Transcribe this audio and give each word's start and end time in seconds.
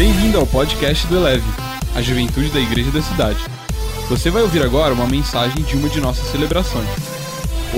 Bem-vindo 0.00 0.38
ao 0.38 0.46
podcast 0.46 1.06
do 1.08 1.16
Eleve, 1.16 1.44
a 1.94 2.00
juventude 2.00 2.48
da 2.48 2.58
igreja 2.58 2.90
da 2.90 3.02
cidade. 3.02 3.38
Você 4.08 4.30
vai 4.30 4.40
ouvir 4.40 4.62
agora 4.62 4.94
uma 4.94 5.06
mensagem 5.06 5.62
de 5.62 5.76
uma 5.76 5.90
de 5.90 6.00
nossas 6.00 6.26
celebrações. 6.28 6.88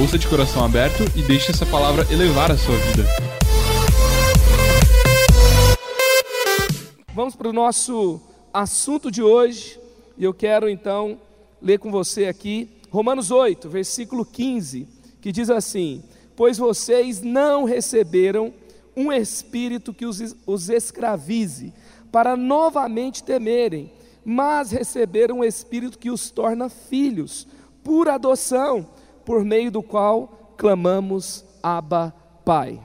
Ouça 0.01 0.17
de 0.17 0.29
coração 0.29 0.65
aberto 0.65 1.03
e 1.17 1.23
deixe 1.23 1.51
essa 1.51 1.67
palavra 1.67 2.07
elevar 2.13 2.53
a 2.53 2.57
sua 2.57 2.77
vida. 2.77 3.05
Vamos 7.13 7.35
para 7.35 7.49
o 7.49 7.53
nosso 7.53 8.21
assunto 8.55 9.11
de 9.11 9.21
hoje, 9.21 9.81
e 10.17 10.23
eu 10.23 10.33
quero 10.33 10.69
então 10.69 11.21
ler 11.61 11.81
com 11.81 11.91
você 11.91 12.27
aqui 12.27 12.71
Romanos 12.89 13.33
8, 13.33 13.69
versículo 13.69 14.25
15, 14.25 14.87
que 15.21 15.33
diz 15.33 15.51
assim: 15.51 16.05
Pois 16.37 16.57
vocês 16.57 17.21
não 17.21 17.65
receberam 17.65 18.55
um 18.97 19.11
espírito 19.11 19.93
que 19.93 20.07
os, 20.07 20.37
os 20.47 20.69
escravize, 20.69 21.73
para 22.13 22.37
novamente 22.37 23.25
temerem, 23.25 23.91
mas 24.23 24.71
receberam 24.71 25.39
um 25.39 25.45
espírito 25.45 25.99
que 25.99 26.11
os 26.11 26.31
torna 26.31 26.69
filhos, 26.69 27.49
por 27.83 28.09
adoção, 28.09 28.87
por 29.25 29.45
meio 29.45 29.71
do 29.71 29.83
qual 29.83 30.55
clamamos 30.57 31.45
Abba, 31.63 32.15
Pai. 32.45 32.81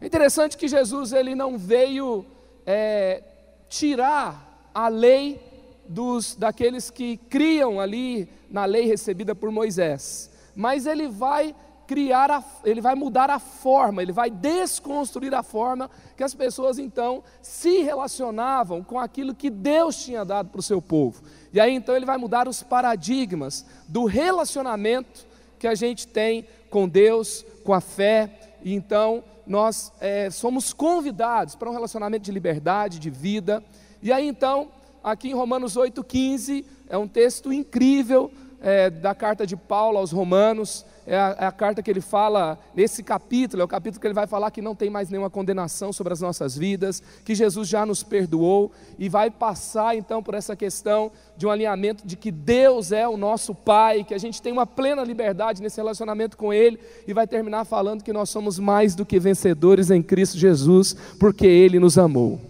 É 0.00 0.06
interessante 0.06 0.56
que 0.56 0.66
Jesus 0.66 1.12
ele 1.12 1.34
não 1.34 1.58
veio 1.58 2.24
é, 2.66 3.22
tirar 3.68 4.70
a 4.74 4.88
lei 4.88 5.40
dos 5.88 6.34
daqueles 6.34 6.90
que 6.90 7.16
criam 7.16 7.78
ali 7.78 8.28
na 8.50 8.64
lei 8.64 8.86
recebida 8.86 9.34
por 9.34 9.50
Moisés, 9.50 10.30
mas 10.56 10.86
ele 10.86 11.08
vai 11.08 11.54
criar, 11.92 12.30
a, 12.30 12.42
ele 12.64 12.80
vai 12.80 12.94
mudar 12.94 13.28
a 13.28 13.38
forma, 13.38 14.00
ele 14.00 14.12
vai 14.12 14.30
desconstruir 14.30 15.34
a 15.34 15.42
forma 15.42 15.90
que 16.16 16.24
as 16.24 16.32
pessoas 16.32 16.78
então 16.78 17.22
se 17.42 17.82
relacionavam 17.82 18.82
com 18.82 18.98
aquilo 18.98 19.34
que 19.34 19.50
Deus 19.50 20.02
tinha 20.02 20.24
dado 20.24 20.48
para 20.48 20.58
o 20.58 20.62
seu 20.62 20.80
povo. 20.80 21.22
E 21.52 21.60
aí 21.60 21.74
então 21.74 21.94
ele 21.94 22.06
vai 22.06 22.16
mudar 22.16 22.48
os 22.48 22.62
paradigmas 22.62 23.66
do 23.86 24.06
relacionamento 24.06 25.26
que 25.58 25.66
a 25.66 25.74
gente 25.74 26.08
tem 26.08 26.46
com 26.70 26.88
Deus, 26.88 27.44
com 27.62 27.74
a 27.74 27.80
fé, 27.82 28.56
e 28.62 28.72
então 28.72 29.22
nós 29.46 29.92
é, 30.00 30.30
somos 30.30 30.72
convidados 30.72 31.54
para 31.54 31.68
um 31.68 31.74
relacionamento 31.74 32.24
de 32.24 32.32
liberdade, 32.32 32.98
de 32.98 33.10
vida. 33.10 33.62
E 34.02 34.10
aí 34.10 34.26
então, 34.26 34.70
aqui 35.04 35.28
em 35.28 35.34
Romanos 35.34 35.76
8,15, 35.76 36.64
é 36.88 36.96
um 36.96 37.06
texto 37.06 37.52
incrível 37.52 38.32
é, 38.62 38.88
da 38.88 39.14
carta 39.14 39.46
de 39.46 39.56
Paulo 39.56 39.98
aos 39.98 40.10
Romanos, 40.10 40.86
é 41.06 41.16
a, 41.16 41.36
é 41.40 41.46
a, 41.46 41.52
carta 41.52 41.82
que 41.82 41.90
ele 41.90 42.00
fala 42.00 42.58
nesse 42.74 43.02
capítulo, 43.02 43.60
é 43.62 43.64
o 43.64 43.68
capítulo 43.68 44.00
que 44.00 44.06
ele 44.06 44.14
vai 44.14 44.26
falar 44.26 44.50
que 44.50 44.62
não 44.62 44.74
tem 44.74 44.88
mais 44.88 45.10
nenhuma 45.10 45.30
condenação 45.30 45.92
sobre 45.92 46.12
as 46.12 46.20
nossas 46.20 46.56
vidas, 46.56 47.02
que 47.24 47.34
Jesus 47.34 47.68
já 47.68 47.84
nos 47.84 48.02
perdoou 48.02 48.70
e 48.98 49.08
vai 49.08 49.30
passar 49.30 49.96
então 49.96 50.22
por 50.22 50.34
essa 50.34 50.54
questão 50.54 51.10
de 51.36 51.46
um 51.46 51.50
alinhamento 51.50 52.06
de 52.06 52.16
que 52.16 52.30
Deus 52.30 52.92
é 52.92 53.06
o 53.08 53.16
nosso 53.16 53.54
Pai, 53.54 54.04
que 54.04 54.14
a 54.14 54.18
gente 54.18 54.40
tem 54.40 54.52
uma 54.52 54.66
plena 54.66 55.02
liberdade 55.02 55.62
nesse 55.62 55.76
relacionamento 55.78 56.36
com 56.36 56.52
Ele 56.52 56.78
e 57.06 57.12
vai 57.12 57.26
terminar 57.26 57.64
falando 57.64 58.04
que 58.04 58.12
nós 58.12 58.30
somos 58.30 58.58
mais 58.58 58.94
do 58.94 59.04
que 59.04 59.18
vencedores 59.18 59.90
em 59.90 60.02
Cristo 60.02 60.38
Jesus, 60.38 60.94
porque 61.18 61.46
Ele 61.46 61.78
nos 61.78 61.98
amou. 61.98 62.40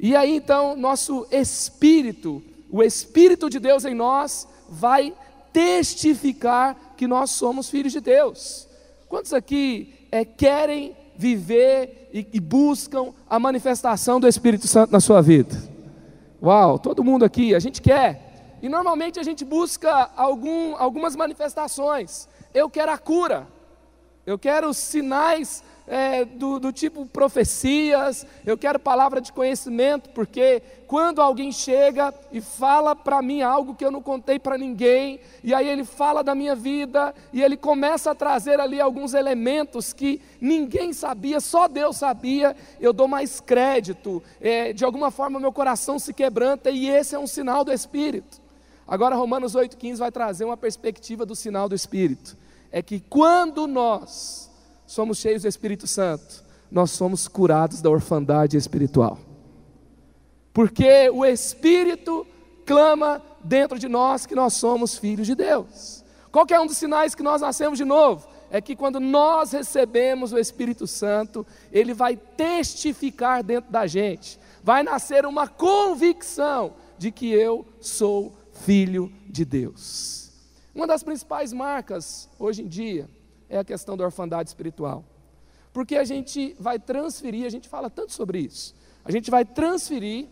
E 0.00 0.14
aí 0.14 0.36
então, 0.36 0.76
nosso 0.76 1.26
espírito, 1.30 2.42
o 2.70 2.82
Espírito 2.82 3.50
de 3.50 3.58
Deus 3.58 3.84
em 3.84 3.94
nós, 3.94 4.46
vai 4.68 5.12
testificar 5.58 6.94
que 6.96 7.08
nós 7.08 7.30
somos 7.30 7.68
filhos 7.68 7.92
de 7.92 8.00
Deus. 8.00 8.68
Quantos 9.08 9.32
aqui 9.32 10.06
é, 10.12 10.24
querem 10.24 10.96
viver 11.16 12.08
e, 12.14 12.24
e 12.32 12.38
buscam 12.38 13.12
a 13.28 13.40
manifestação 13.40 14.20
do 14.20 14.28
Espírito 14.28 14.68
Santo 14.68 14.92
na 14.92 15.00
sua 15.00 15.20
vida? 15.20 15.60
Uau, 16.40 16.78
todo 16.78 17.02
mundo 17.02 17.24
aqui, 17.24 17.56
a 17.56 17.58
gente 17.58 17.82
quer. 17.82 18.56
E 18.62 18.68
normalmente 18.68 19.18
a 19.18 19.24
gente 19.24 19.44
busca 19.44 20.08
algum, 20.16 20.76
algumas 20.76 21.16
manifestações. 21.16 22.28
Eu 22.54 22.70
quero 22.70 22.92
a 22.92 22.98
cura, 22.98 23.48
eu 24.24 24.38
quero 24.38 24.72
sinais 24.72 25.64
é, 25.88 26.24
do, 26.24 26.60
do, 26.60 26.70
tipo 26.70 27.06
profecias, 27.06 28.26
eu 28.44 28.58
quero 28.58 28.78
palavra 28.78 29.20
de 29.20 29.32
conhecimento, 29.32 30.10
porque 30.10 30.62
quando 30.86 31.20
alguém 31.20 31.50
chega 31.50 32.12
e 32.30 32.40
fala 32.40 32.94
para 32.94 33.22
mim 33.22 33.40
algo 33.40 33.74
que 33.74 33.84
eu 33.84 33.90
não 33.90 34.02
contei 34.02 34.38
para 34.38 34.58
ninguém, 34.58 35.18
e 35.42 35.54
aí 35.54 35.66
ele 35.66 35.84
fala 35.84 36.22
da 36.22 36.34
minha 36.34 36.54
vida, 36.54 37.14
e 37.32 37.42
ele 37.42 37.56
começa 37.56 38.10
a 38.10 38.14
trazer 38.14 38.60
ali 38.60 38.80
alguns 38.80 39.14
elementos 39.14 39.92
que 39.92 40.20
ninguém 40.40 40.92
sabia, 40.92 41.40
só 41.40 41.66
Deus 41.66 41.96
sabia, 41.96 42.54
eu 42.78 42.92
dou 42.92 43.08
mais 43.08 43.40
crédito, 43.40 44.22
é, 44.40 44.72
de 44.72 44.84
alguma 44.84 45.10
forma 45.10 45.40
meu 45.40 45.52
coração 45.52 45.98
se 45.98 46.12
quebranta, 46.12 46.70
e 46.70 46.88
esse 46.88 47.14
é 47.14 47.18
um 47.18 47.26
sinal 47.26 47.64
do 47.64 47.72
Espírito. 47.72 48.40
Agora, 48.86 49.16
Romanos 49.16 49.54
8,15 49.54 49.96
vai 49.96 50.12
trazer 50.12 50.44
uma 50.44 50.56
perspectiva 50.56 51.24
do 51.26 51.34
sinal 51.34 51.68
do 51.68 51.74
Espírito. 51.74 52.36
É 52.70 52.82
que 52.82 53.00
quando 53.00 53.66
nós 53.66 54.47
somos 54.88 55.18
cheios 55.18 55.42
do 55.42 55.48
Espírito 55.48 55.86
Santo, 55.86 56.42
nós 56.70 56.90
somos 56.90 57.28
curados 57.28 57.82
da 57.82 57.90
orfandade 57.90 58.56
espiritual. 58.56 59.18
Porque 60.50 61.10
o 61.10 61.26
Espírito 61.26 62.26
clama 62.64 63.22
dentro 63.44 63.78
de 63.78 63.86
nós 63.86 64.24
que 64.24 64.34
nós 64.34 64.54
somos 64.54 64.96
filhos 64.96 65.26
de 65.26 65.34
Deus. 65.34 66.02
Qual 66.32 66.46
é 66.50 66.58
um 66.58 66.66
dos 66.66 66.78
sinais 66.78 67.14
que 67.14 67.22
nós 67.22 67.42
nascemos 67.42 67.76
de 67.76 67.84
novo? 67.84 68.26
É 68.50 68.62
que 68.62 68.74
quando 68.74 68.98
nós 68.98 69.52
recebemos 69.52 70.32
o 70.32 70.38
Espírito 70.38 70.86
Santo, 70.86 71.46
ele 71.70 71.92
vai 71.92 72.16
testificar 72.16 73.44
dentro 73.44 73.70
da 73.70 73.86
gente, 73.86 74.40
vai 74.64 74.82
nascer 74.82 75.26
uma 75.26 75.46
convicção 75.46 76.72
de 76.96 77.12
que 77.12 77.30
eu 77.30 77.66
sou 77.78 78.34
filho 78.52 79.12
de 79.26 79.44
Deus. 79.44 80.32
Uma 80.74 80.86
das 80.86 81.02
principais 81.02 81.52
marcas 81.52 82.26
hoje 82.38 82.62
em 82.62 82.66
dia 82.66 83.17
é 83.48 83.58
a 83.58 83.64
questão 83.64 83.96
da 83.96 84.04
orfandade 84.04 84.50
espiritual. 84.50 85.04
Porque 85.72 85.96
a 85.96 86.04
gente 86.04 86.56
vai 86.58 86.78
transferir, 86.78 87.46
a 87.46 87.50
gente 87.50 87.68
fala 87.68 87.88
tanto 87.88 88.12
sobre 88.12 88.40
isso, 88.40 88.74
a 89.04 89.10
gente 89.10 89.30
vai 89.30 89.44
transferir 89.44 90.28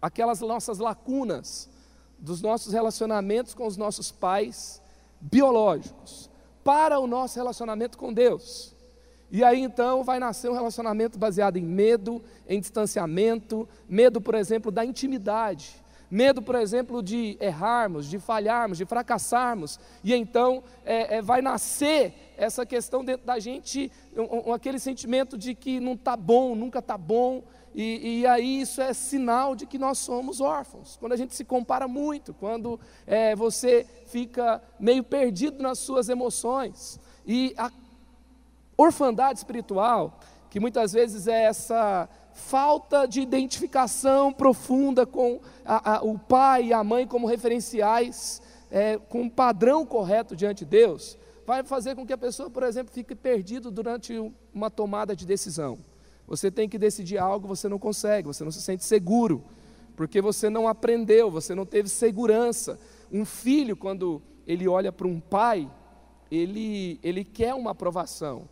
aquelas 0.00 0.40
nossas 0.40 0.78
lacunas 0.78 1.68
dos 2.18 2.40
nossos 2.40 2.72
relacionamentos 2.72 3.54
com 3.54 3.66
os 3.66 3.76
nossos 3.76 4.10
pais 4.10 4.80
biológicos 5.20 6.30
para 6.64 6.98
o 6.98 7.06
nosso 7.06 7.36
relacionamento 7.36 7.98
com 7.98 8.12
Deus. 8.12 8.74
E 9.30 9.42
aí 9.42 9.60
então 9.62 10.04
vai 10.04 10.18
nascer 10.18 10.50
um 10.50 10.54
relacionamento 10.54 11.18
baseado 11.18 11.56
em 11.56 11.64
medo, 11.64 12.22
em 12.46 12.60
distanciamento, 12.60 13.68
medo, 13.88 14.20
por 14.20 14.34
exemplo, 14.34 14.70
da 14.70 14.84
intimidade. 14.84 15.81
Medo, 16.12 16.42
por 16.42 16.56
exemplo, 16.56 17.02
de 17.02 17.38
errarmos, 17.40 18.06
de 18.06 18.18
falharmos, 18.18 18.76
de 18.76 18.84
fracassarmos. 18.84 19.80
E 20.04 20.12
então 20.12 20.62
é, 20.84 21.16
é, 21.16 21.22
vai 21.22 21.40
nascer 21.40 22.34
essa 22.36 22.66
questão 22.66 23.02
dentro 23.02 23.24
da 23.24 23.38
gente, 23.38 23.90
um, 24.14 24.50
um, 24.50 24.52
aquele 24.52 24.78
sentimento 24.78 25.38
de 25.38 25.54
que 25.54 25.80
não 25.80 25.94
está 25.94 26.14
bom, 26.14 26.54
nunca 26.54 26.80
está 26.80 26.98
bom. 26.98 27.42
E, 27.74 28.20
e, 28.20 28.26
aí 28.26 28.60
isso 28.60 28.82
é 28.82 28.92
sinal 28.92 29.56
de 29.56 29.64
que 29.64 29.78
nós 29.78 29.96
somos 30.00 30.38
órfãos. 30.38 30.98
Quando 31.00 31.12
a 31.12 31.16
gente 31.16 31.34
se 31.34 31.46
compara 31.46 31.88
muito, 31.88 32.34
quando 32.34 32.78
é, 33.06 33.34
você 33.34 33.86
fica 34.04 34.62
meio 34.78 35.02
perdido 35.02 35.62
nas 35.62 35.78
suas 35.78 36.10
emoções. 36.10 37.00
E 37.26 37.54
a 37.56 37.70
orfandade 38.76 39.38
espiritual, 39.38 40.20
que 40.52 40.60
muitas 40.60 40.92
vezes 40.92 41.26
é 41.26 41.44
essa 41.44 42.06
falta 42.34 43.06
de 43.06 43.22
identificação 43.22 44.30
profunda 44.30 45.06
com 45.06 45.40
a, 45.64 45.94
a, 45.94 46.02
o 46.04 46.18
pai 46.18 46.66
e 46.66 46.72
a 46.74 46.84
mãe 46.84 47.06
como 47.06 47.26
referenciais, 47.26 48.42
é, 48.70 48.98
com 48.98 49.22
um 49.22 49.30
padrão 49.30 49.86
correto 49.86 50.36
diante 50.36 50.58
de 50.58 50.66
Deus, 50.66 51.16
vai 51.46 51.64
fazer 51.64 51.94
com 51.94 52.06
que 52.06 52.12
a 52.12 52.18
pessoa, 52.18 52.50
por 52.50 52.64
exemplo, 52.64 52.92
fique 52.92 53.14
perdido 53.14 53.70
durante 53.70 54.12
uma 54.52 54.70
tomada 54.70 55.16
de 55.16 55.24
decisão. 55.24 55.78
Você 56.28 56.50
tem 56.50 56.68
que 56.68 56.76
decidir 56.76 57.16
algo, 57.16 57.48
você 57.48 57.66
não 57.66 57.78
consegue, 57.78 58.28
você 58.28 58.44
não 58.44 58.52
se 58.52 58.60
sente 58.60 58.84
seguro, 58.84 59.42
porque 59.96 60.20
você 60.20 60.50
não 60.50 60.68
aprendeu, 60.68 61.30
você 61.30 61.54
não 61.54 61.64
teve 61.64 61.88
segurança. 61.88 62.78
Um 63.10 63.24
filho, 63.24 63.74
quando 63.74 64.20
ele 64.46 64.68
olha 64.68 64.92
para 64.92 65.06
um 65.08 65.18
pai, 65.18 65.66
ele, 66.30 67.00
ele 67.02 67.24
quer 67.24 67.54
uma 67.54 67.70
aprovação. 67.70 68.46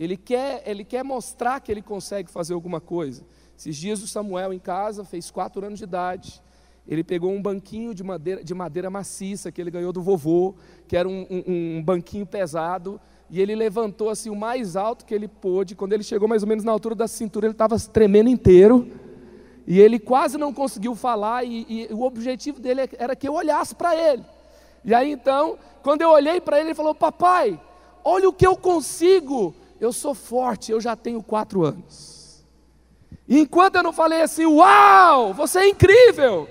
Ele 0.00 0.16
quer, 0.16 0.62
ele 0.64 0.82
quer 0.82 1.04
mostrar 1.04 1.60
que 1.60 1.70
ele 1.70 1.82
consegue 1.82 2.30
fazer 2.30 2.54
alguma 2.54 2.80
coisa. 2.80 3.22
Esses 3.54 3.76
dias 3.76 4.02
o 4.02 4.06
Samuel 4.06 4.50
em 4.50 4.58
casa 4.58 5.04
fez 5.04 5.30
quatro 5.30 5.62
anos 5.66 5.78
de 5.78 5.84
idade. 5.84 6.40
Ele 6.88 7.04
pegou 7.04 7.30
um 7.30 7.42
banquinho 7.42 7.94
de 7.94 8.02
madeira, 8.02 8.42
de 8.42 8.54
madeira 8.54 8.88
maciça 8.88 9.52
que 9.52 9.60
ele 9.60 9.70
ganhou 9.70 9.92
do 9.92 10.00
vovô, 10.00 10.54
que 10.88 10.96
era 10.96 11.06
um, 11.06 11.26
um, 11.30 11.76
um 11.76 11.82
banquinho 11.82 12.24
pesado, 12.24 12.98
e 13.28 13.42
ele 13.42 13.54
levantou 13.54 14.08
assim 14.08 14.30
o 14.30 14.34
mais 14.34 14.74
alto 14.74 15.04
que 15.04 15.14
ele 15.14 15.28
pôde. 15.28 15.76
Quando 15.76 15.92
ele 15.92 16.02
chegou 16.02 16.26
mais 16.26 16.42
ou 16.42 16.48
menos 16.48 16.64
na 16.64 16.72
altura 16.72 16.94
da 16.94 17.06
cintura, 17.06 17.44
ele 17.44 17.52
estava 17.52 17.78
tremendo 17.78 18.30
inteiro. 18.30 18.90
E 19.66 19.78
ele 19.78 19.98
quase 19.98 20.38
não 20.38 20.54
conseguiu 20.54 20.94
falar, 20.94 21.44
e, 21.44 21.66
e 21.68 21.88
o 21.92 22.04
objetivo 22.04 22.58
dele 22.58 22.88
era 22.98 23.14
que 23.14 23.28
eu 23.28 23.34
olhasse 23.34 23.74
para 23.74 23.94
ele. 23.94 24.24
E 24.82 24.94
aí 24.94 25.12
então, 25.12 25.58
quando 25.82 26.00
eu 26.00 26.08
olhei 26.08 26.40
para 26.40 26.58
ele, 26.58 26.70
ele 26.70 26.74
falou: 26.74 26.94
Papai, 26.94 27.60
olha 28.02 28.30
o 28.30 28.32
que 28.32 28.46
eu 28.46 28.56
consigo 28.56 29.54
eu 29.80 29.92
sou 29.92 30.14
forte, 30.14 30.70
eu 30.70 30.80
já 30.80 30.94
tenho 30.94 31.22
quatro 31.22 31.64
anos. 31.64 32.44
E 33.26 33.40
enquanto 33.40 33.76
eu 33.76 33.82
não 33.82 33.92
falei 33.92 34.22
assim, 34.22 34.44
uau, 34.44 35.32
você 35.32 35.60
é 35.60 35.68
incrível, 35.68 36.48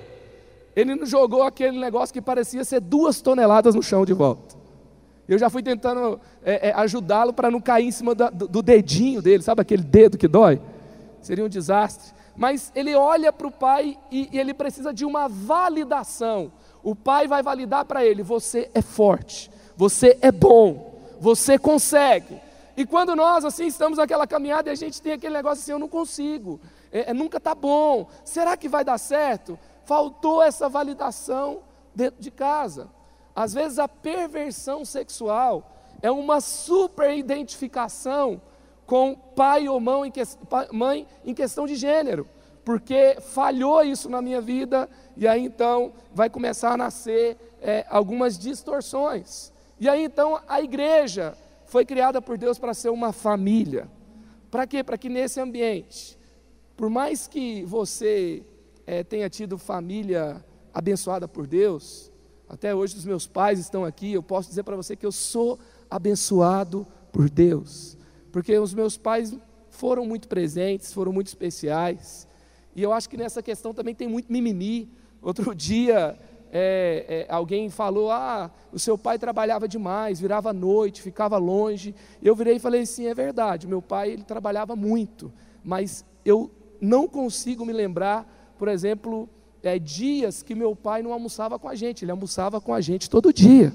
ele 0.75 0.95
não 0.95 1.05
jogou 1.05 1.43
aquele 1.43 1.77
negócio 1.79 2.13
que 2.13 2.21
parecia 2.21 2.63
ser 2.63 2.79
duas 2.79 3.21
toneladas 3.21 3.75
no 3.75 3.83
chão 3.83 4.05
de 4.05 4.13
volta. 4.13 4.57
Eu 5.27 5.37
já 5.37 5.49
fui 5.49 5.61
tentando 5.61 6.19
é, 6.43 6.69
é, 6.69 6.73
ajudá-lo 6.73 7.31
para 7.31 7.51
não 7.51 7.61
cair 7.61 7.85
em 7.85 7.91
cima 7.91 8.15
do, 8.15 8.47
do 8.47 8.61
dedinho 8.63 9.21
dele, 9.21 9.43
sabe 9.43 9.61
aquele 9.61 9.83
dedo 9.83 10.17
que 10.17 10.27
dói? 10.27 10.59
Seria 11.21 11.45
um 11.45 11.49
desastre. 11.49 12.13
Mas 12.35 12.71
ele 12.73 12.95
olha 12.95 13.31
para 13.31 13.45
o 13.45 13.51
pai 13.51 13.97
e, 14.09 14.29
e 14.31 14.39
ele 14.39 14.53
precisa 14.53 14.93
de 14.93 15.05
uma 15.05 15.27
validação. 15.27 16.51
O 16.81 16.95
pai 16.95 17.27
vai 17.27 17.43
validar 17.43 17.85
para 17.85 18.03
ele: 18.03 18.23
você 18.23 18.71
é 18.73 18.81
forte, 18.81 19.51
você 19.75 20.17
é 20.21 20.31
bom, 20.31 20.95
você 21.19 21.59
consegue. 21.59 22.48
E 22.79 22.85
quando 22.85 23.13
nós 23.13 23.43
assim 23.43 23.67
estamos 23.67 23.97
naquela 23.97 24.25
caminhada 24.25 24.69
e 24.69 24.71
a 24.71 24.75
gente 24.75 25.01
tem 25.01 25.11
aquele 25.11 25.33
negócio 25.33 25.61
assim, 25.61 25.73
eu 25.73 25.79
não 25.79 25.89
consigo, 25.89 26.61
é, 26.93 27.11
é, 27.11 27.13
nunca 27.13 27.35
está 27.35 27.53
bom, 27.53 28.07
será 28.23 28.55
que 28.55 28.69
vai 28.69 28.85
dar 28.85 28.97
certo? 28.97 29.59
Faltou 29.83 30.41
essa 30.41 30.69
validação 30.69 31.59
dentro 31.93 32.21
de 32.21 32.31
casa. 32.31 32.89
Às 33.35 33.53
vezes 33.53 33.79
a 33.79 33.89
perversão 33.89 34.85
sexual 34.85 35.69
é 36.01 36.09
uma 36.09 36.39
super 36.39 37.13
identificação 37.17 38.41
com 38.85 39.13
pai 39.13 39.67
ou 39.67 39.81
mãe 39.81 41.05
em, 41.25 41.33
questão 41.33 41.65
de 41.65 41.75
gênero, 41.75 42.29
porque 42.63 43.17
falhou 43.19 43.83
isso 43.83 44.09
na 44.09 44.21
minha 44.21 44.39
vida 44.39 44.89
e 45.17 45.27
aí 45.27 45.43
então 45.43 45.91
vai 46.13 46.29
começar 46.29 46.71
a 46.71 46.77
nascer 46.77 47.35
é, 47.61 47.85
algumas 47.89 48.39
distorções. 48.39 49.51
E 49.77 49.89
aí 49.89 50.01
então 50.01 50.39
a 50.47 50.61
igreja 50.61 51.35
foi 51.69 51.85
criada 51.85 52.19
por 52.19 52.35
Deus 52.35 52.57
para 52.57 52.73
ser 52.73 52.89
uma 52.89 53.13
família. 53.13 53.87
Para 54.49 54.65
quê? 54.65 54.83
Para 54.83 54.97
que 54.97 55.07
nesse 55.07 55.39
ambiente, 55.39 56.17
por 56.75 56.89
mais 56.89 57.27
que 57.27 57.63
você 57.63 58.43
é, 58.87 59.03
tenha 59.03 59.29
tido 59.29 59.55
família 59.55 60.43
abençoada 60.73 61.27
por 61.27 61.45
Deus, 61.45 62.11
até 62.47 62.73
hoje 62.73 62.97
os 62.97 63.05
meus 63.05 63.27
pais 63.27 63.59
estão 63.59 63.85
aqui, 63.85 64.13
eu 64.13 64.23
posso 64.23 64.49
dizer 64.49 64.63
para 64.63 64.75
você 64.75 64.95
que 64.95 65.05
eu 65.05 65.11
sou 65.11 65.59
abençoado 65.87 66.87
por 67.11 67.29
Deus, 67.29 67.95
porque 68.31 68.57
os 68.57 68.73
meus 68.73 68.97
pais 68.97 69.37
foram 69.69 70.07
muito 70.07 70.27
presentes, 70.27 70.91
foram 70.91 71.13
muito 71.13 71.27
especiais, 71.27 72.27
e 72.75 72.81
eu 72.81 72.91
acho 72.91 73.07
que 73.07 73.15
nessa 73.15 73.43
questão 73.43 73.75
também 73.75 73.93
tem 73.93 74.07
muito 74.07 74.31
mimimi. 74.31 74.89
Outro 75.21 75.53
dia 75.53 76.17
é, 76.51 77.25
é, 77.29 77.33
alguém 77.33 77.69
falou: 77.69 78.11
Ah, 78.11 78.51
o 78.71 78.79
seu 78.79 78.97
pai 78.97 79.19
trabalhava 79.19 79.67
demais, 79.67 80.19
virava 80.19 80.49
à 80.49 80.53
noite, 80.53 81.01
ficava 81.01 81.37
longe. 81.37 81.93
Eu 82.21 82.35
virei 82.35 82.55
e 82.55 82.59
falei: 82.59 82.85
Sim, 82.85 83.07
é 83.07 83.13
verdade. 83.13 83.67
Meu 83.67 83.81
pai 83.81 84.11
ele 84.11 84.23
trabalhava 84.23 84.75
muito, 84.75 85.31
mas 85.63 86.05
eu 86.25 86.51
não 86.81 87.07
consigo 87.07 87.65
me 87.65 87.73
lembrar, 87.73 88.53
por 88.57 88.67
exemplo, 88.67 89.29
é, 89.61 89.77
dias 89.77 90.41
que 90.41 90.55
meu 90.55 90.75
pai 90.75 91.03
não 91.03 91.13
almoçava 91.13 91.59
com 91.59 91.67
a 91.67 91.75
gente. 91.75 92.03
Ele 92.03 92.11
almoçava 92.11 92.59
com 92.59 92.73
a 92.73 92.81
gente 92.81 93.09
todo 93.09 93.33
dia. 93.33 93.73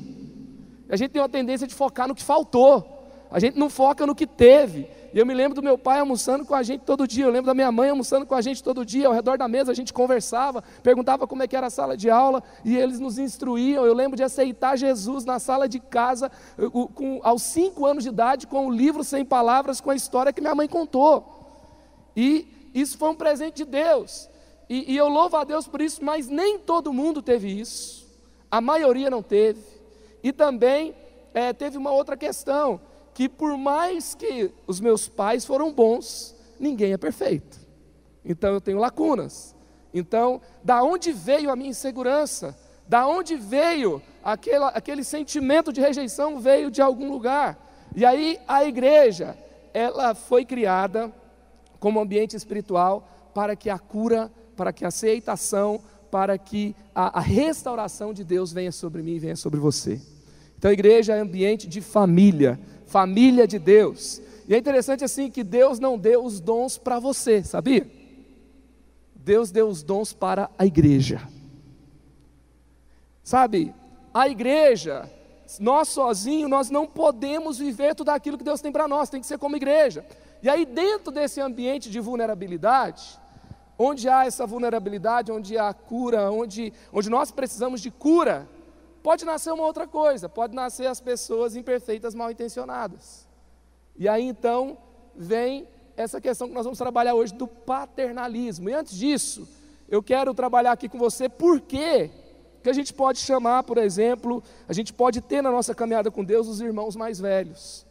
A 0.89 0.97
gente 0.97 1.13
tem 1.13 1.23
uma 1.23 1.29
tendência 1.29 1.67
de 1.67 1.75
focar 1.75 2.09
no 2.09 2.15
que 2.15 2.23
faltou. 2.23 2.94
A 3.35 3.41
gente 3.41 3.59
não 3.59 3.69
foca 3.69 4.07
no 4.07 4.15
que 4.15 4.29
teve. 4.29 4.89
E 5.13 5.19
eu 5.19 5.27
me 5.27 5.35
lembro 5.35 5.57
do 5.57 5.63
meu 5.63 5.77
pai 5.77 5.99
almoçando 5.99 6.45
com 6.45 6.55
a 6.55 6.63
gente 6.63 6.83
todo 6.83 7.05
dia, 7.05 7.25
eu 7.25 7.31
lembro 7.31 7.47
da 7.47 7.55
minha 7.55 7.73
mãe 7.73 7.91
almoçando 7.91 8.25
com 8.25 8.35
a 8.35 8.41
gente 8.41 8.63
todo 8.63 8.87
dia, 8.87 9.09
ao 9.09 9.13
redor 9.13 9.37
da 9.37 9.49
mesa 9.49 9.73
a 9.73 9.75
gente 9.75 9.93
conversava, 9.93 10.63
perguntava 10.85 11.27
como 11.27 11.43
é 11.43 11.49
que 11.49 11.57
era 11.57 11.67
a 11.67 11.71
sala 11.71 11.97
de 11.97 12.09
aula, 12.09 12.45
e 12.65 12.77
eles 12.77 13.01
nos 13.01 13.19
instruíam. 13.19 13.85
Eu 13.85 13.93
lembro 13.93 14.17
de 14.17 14.23
aceitar 14.23 14.79
Jesus 14.79 15.25
na 15.25 15.41
sala 15.41 15.69
de 15.69 15.81
casa, 15.81 16.31
com, 16.95 17.21
aos 17.25 17.43
cinco 17.43 17.85
anos 17.87 18.05
de 18.05 18.11
idade, 18.11 18.47
com 18.47 18.69
o 18.69 18.71
livro 18.71 19.03
sem 19.03 19.25
palavras, 19.25 19.81
com 19.81 19.91
a 19.91 19.97
história 19.97 20.33
que 20.33 20.41
minha 20.41 20.55
mãe 20.55 20.69
contou. 20.69 22.07
E 22.17 22.71
isso 22.73 22.97
foi 22.97 23.11
um 23.11 23.17
presente 23.17 23.57
de 23.57 23.65
Deus. 23.65 24.31
E, 24.69 24.93
e 24.93 24.97
eu 24.97 25.09
louvo 25.09 25.37
a 25.37 25.43
Deus 25.43 25.67
por 25.67 25.81
isso, 25.81 26.05
mas 26.05 26.29
nem 26.29 26.57
todo 26.57 26.93
mundo 26.93 27.21
teve 27.21 27.49
isso. 27.49 28.07
A 28.49 28.61
maioria 28.61 29.11
não 29.11 29.25
teve. 29.25 29.61
E 30.23 30.33
também 30.33 30.95
é, 31.33 31.53
teve 31.53 31.77
uma 31.77 31.91
outra 31.91 32.17
questão 32.17 32.81
que 33.15 33.29
por 33.29 33.57
mais 33.57 34.15
que 34.15 34.51
os 34.67 34.81
meus 34.81 35.09
pais 35.09 35.45
foram 35.45 35.73
bons, 35.73 36.35
ninguém 36.59 36.93
é 36.93 36.99
perfeito. 36.99 37.59
Então 38.25 38.53
eu 38.53 38.61
tenho 38.61 38.79
lacunas. 38.79 39.55
Então, 39.93 40.41
da 40.63 40.83
onde 40.83 41.13
veio 41.13 41.51
a 41.51 41.57
minha 41.57 41.71
insegurança? 41.71 42.59
Da 42.89 43.07
onde 43.07 43.37
veio 43.37 44.03
aquela, 44.23 44.69
aquele 44.71 45.05
sentimento 45.05 45.73
de 45.73 45.81
rejeição? 45.81 46.41
Veio 46.41 46.71
de 46.71 46.83
algum 46.83 47.11
lugar. 47.11 47.57
E 47.95 48.05
aí 48.05 48.41
a 48.49 48.65
igreja, 48.65 49.39
ela 49.73 50.15
foi 50.15 50.45
criada 50.45 51.13
como 51.79 52.01
ambiente 52.01 52.35
espiritual 52.35 53.09
para 53.33 53.55
que 53.55 53.71
a 53.71 53.79
cura, 53.79 54.33
para 54.57 54.73
que 54.73 54.85
a 54.85 54.89
aceitação, 54.89 55.81
para 56.11 56.37
que 56.37 56.75
a, 56.93 57.19
a 57.19 57.21
restauração 57.21 58.13
de 58.13 58.25
Deus 58.25 58.53
venha 58.53 58.73
sobre 58.73 59.03
mim 59.03 59.13
e 59.13 59.19
venha 59.21 59.37
sobre 59.37 59.61
você. 59.61 60.01
Então 60.59 60.71
a 60.71 60.75
igreja 60.75 61.15
é 61.15 61.21
ambiente 61.21 61.67
de 61.67 61.81
família 61.81 62.59
família 62.95 63.45
de 63.45 63.59
Deus. 63.59 64.23
E 64.47 64.55
é 64.55 64.59
interessante 64.59 65.03
assim 65.03 65.29
que 65.29 65.43
Deus 65.43 65.81
não 65.81 65.99
deu 65.99 66.25
os 66.25 66.39
dons 66.39 66.79
para 66.79 67.01
você, 67.01 67.43
sabia? 67.43 67.91
Deus 69.17 69.51
deu 69.51 69.67
os 69.69 69.83
dons 69.83 70.13
para 70.13 70.49
a 70.57 70.65
igreja. 70.65 71.21
Sabe, 73.21 73.75
a 74.13 74.29
igreja, 74.29 75.11
nós 75.59 75.89
sozinhos, 75.89 76.49
nós 76.49 76.71
não 76.71 76.87
podemos 76.87 77.59
viver 77.59 77.97
tudo 77.97 78.11
aquilo 78.11 78.39
que 78.39 78.45
Deus 78.45 78.61
tem 78.61 78.71
para 78.71 78.87
nós, 78.87 79.11
tem 79.11 79.21
que 79.21 79.27
ser 79.27 79.39
como 79.39 79.57
igreja. 79.57 80.07
E 80.41 80.49
aí, 80.49 80.65
dentro 80.65 81.11
desse 81.11 81.41
ambiente 81.41 81.91
de 81.91 81.99
vulnerabilidade, 81.99 83.19
onde 83.77 84.09
há 84.09 84.25
essa 84.25 84.47
vulnerabilidade, 84.47 85.33
onde 85.33 85.59
há 85.59 85.75
cura, 85.75 86.31
onde, 86.31 86.73
onde 86.93 87.11
nós 87.11 87.33
precisamos 87.33 87.81
de 87.81 87.91
cura, 87.91 88.47
Pode 89.05 89.23
nascer 89.27 89.53
uma 89.53 89.67
outra 89.67 89.87
coisa, 89.87 90.31
pode 90.31 90.55
nascer 90.55 90.87
as 90.87 90.99
pessoas 90.99 91.55
imperfeitas, 91.55 92.15
mal 92.15 92.31
intencionadas. 92.31 93.29
E 93.95 94.09
aí 94.09 94.25
então 94.25 94.79
vem 95.15 95.69
essa 95.95 96.23
questão 96.23 96.49
que 96.49 96.55
nós 96.55 96.65
vamos 96.65 96.79
trabalhar 96.79 97.15
hoje 97.15 97.35
do 97.35 97.47
paternalismo. 97.47 98.71
E 98.71 98.73
antes 98.73 98.97
disso, 98.97 99.47
eu 99.91 100.03
quero 100.03 100.33
trabalhar 100.33 100.73
aqui 100.73 100.89
com 100.89 100.99
você 100.99 101.29
por 101.29 101.61
que 101.61 102.09
a 102.65 102.73
gente 102.73 102.95
pode 102.95 103.19
chamar, 103.19 103.65
por 103.65 103.77
exemplo, 103.77 104.43
a 104.67 104.73
gente 104.73 104.91
pode 104.91 105.21
ter 105.21 105.43
na 105.43 105.51
nossa 105.51 105.75
caminhada 105.75 106.11
com 106.11 106.25
Deus 106.25 106.49
os 106.49 106.63
irmãos 106.63 106.97
mais 106.97 107.21
velhos, 107.21 107.85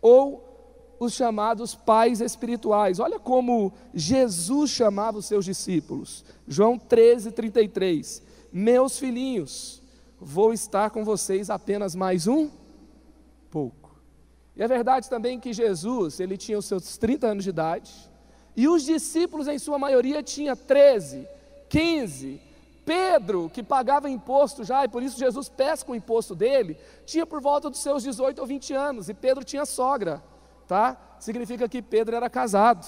ou 0.00 0.94
os 1.00 1.14
chamados 1.14 1.74
pais 1.74 2.20
espirituais. 2.20 3.00
Olha 3.00 3.18
como 3.18 3.72
Jesus 3.92 4.70
chamava 4.70 5.18
os 5.18 5.26
seus 5.26 5.44
discípulos. 5.44 6.24
João 6.46 6.78
13, 6.78 7.32
33. 7.32 8.22
Meus 8.52 9.00
filhinhos, 9.00 9.79
vou 10.20 10.52
estar 10.52 10.90
com 10.90 11.04
vocês 11.04 11.48
apenas 11.48 11.94
mais 11.94 12.26
um 12.26 12.50
pouco. 13.50 13.90
E 14.54 14.62
é 14.62 14.68
verdade 14.68 15.08
também 15.08 15.40
que 15.40 15.52
Jesus, 15.52 16.20
ele 16.20 16.36
tinha 16.36 16.58
os 16.58 16.66
seus 16.66 16.98
30 16.98 17.26
anos 17.26 17.44
de 17.44 17.50
idade, 17.50 18.10
e 18.54 18.68
os 18.68 18.82
discípulos, 18.82 19.48
em 19.48 19.58
sua 19.58 19.78
maioria, 19.78 20.22
tinha 20.22 20.54
13, 20.54 21.26
15. 21.68 22.40
Pedro, 22.84 23.48
que 23.48 23.62
pagava 23.62 24.10
imposto 24.10 24.64
já, 24.64 24.84
e 24.84 24.88
por 24.88 25.02
isso 25.02 25.18
Jesus 25.18 25.48
pesca 25.48 25.92
o 25.92 25.94
imposto 25.94 26.34
dele, 26.34 26.76
tinha 27.06 27.24
por 27.24 27.40
volta 27.40 27.70
dos 27.70 27.80
seus 27.80 28.02
18 28.02 28.40
ou 28.40 28.46
20 28.46 28.74
anos, 28.74 29.08
e 29.08 29.14
Pedro 29.14 29.44
tinha 29.44 29.64
sogra, 29.64 30.22
tá? 30.66 30.96
Significa 31.18 31.68
que 31.68 31.80
Pedro 31.80 32.16
era 32.16 32.28
casado. 32.28 32.86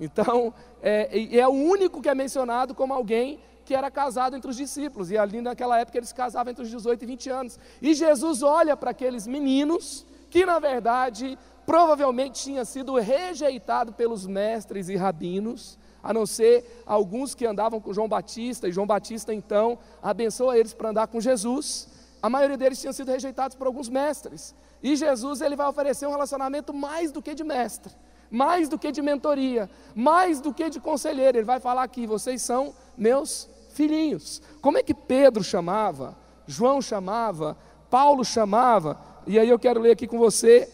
Então, 0.00 0.52
é, 0.82 1.36
é 1.38 1.46
o 1.46 1.52
único 1.52 2.00
que 2.00 2.08
é 2.08 2.14
mencionado 2.14 2.74
como 2.74 2.92
alguém 2.92 3.38
que 3.64 3.74
era 3.74 3.90
casado 3.90 4.36
entre 4.36 4.50
os 4.50 4.56
discípulos, 4.56 5.10
e 5.10 5.16
ali 5.16 5.40
naquela 5.40 5.78
época 5.78 5.98
eles 5.98 6.12
casavam 6.12 6.50
entre 6.50 6.64
os 6.64 6.70
18 6.70 7.02
e 7.02 7.06
20 7.06 7.30
anos. 7.30 7.58
E 7.80 7.94
Jesus 7.94 8.42
olha 8.42 8.76
para 8.76 8.90
aqueles 8.90 9.26
meninos 9.26 10.06
que, 10.30 10.44
na 10.44 10.58
verdade, 10.58 11.38
provavelmente 11.64 12.42
tinham 12.42 12.64
sido 12.64 12.94
rejeitados 12.96 13.94
pelos 13.94 14.26
mestres 14.26 14.88
e 14.88 14.96
rabinos, 14.96 15.78
a 16.02 16.12
não 16.12 16.26
ser 16.26 16.82
alguns 16.84 17.34
que 17.34 17.46
andavam 17.46 17.80
com 17.80 17.92
João 17.92 18.08
Batista, 18.08 18.68
e 18.68 18.72
João 18.72 18.86
Batista 18.86 19.32
então 19.32 19.78
abençoa 20.02 20.58
eles 20.58 20.74
para 20.74 20.90
andar 20.90 21.06
com 21.06 21.20
Jesus. 21.20 21.88
A 22.22 22.28
maioria 22.28 22.56
deles 22.56 22.80
tinham 22.80 22.92
sido 22.92 23.10
rejeitados 23.10 23.56
por 23.56 23.66
alguns 23.66 23.88
mestres. 23.88 24.54
E 24.82 24.96
Jesus 24.96 25.40
ele 25.40 25.56
vai 25.56 25.66
oferecer 25.66 26.06
um 26.06 26.10
relacionamento 26.10 26.74
mais 26.74 27.10
do 27.10 27.22
que 27.22 27.34
de 27.34 27.42
mestre, 27.42 27.90
mais 28.30 28.68
do 28.68 28.78
que 28.78 28.92
de 28.92 29.00
mentoria, 29.00 29.70
mais 29.94 30.40
do 30.40 30.52
que 30.52 30.68
de 30.68 30.78
conselheiro. 30.78 31.38
Ele 31.38 31.44
vai 31.44 31.58
falar 31.58 31.82
aqui: 31.82 32.06
vocês 32.06 32.42
são 32.42 32.74
meus 32.96 33.48
filhinhos. 33.74 34.40
Como 34.60 34.78
é 34.78 34.82
que 34.82 34.94
Pedro 34.94 35.44
chamava, 35.44 36.16
João 36.46 36.80
chamava, 36.80 37.56
Paulo 37.90 38.24
chamava? 38.24 38.98
E 39.26 39.38
aí 39.38 39.48
eu 39.48 39.58
quero 39.58 39.80
ler 39.80 39.90
aqui 39.90 40.06
com 40.06 40.18
você 40.18 40.68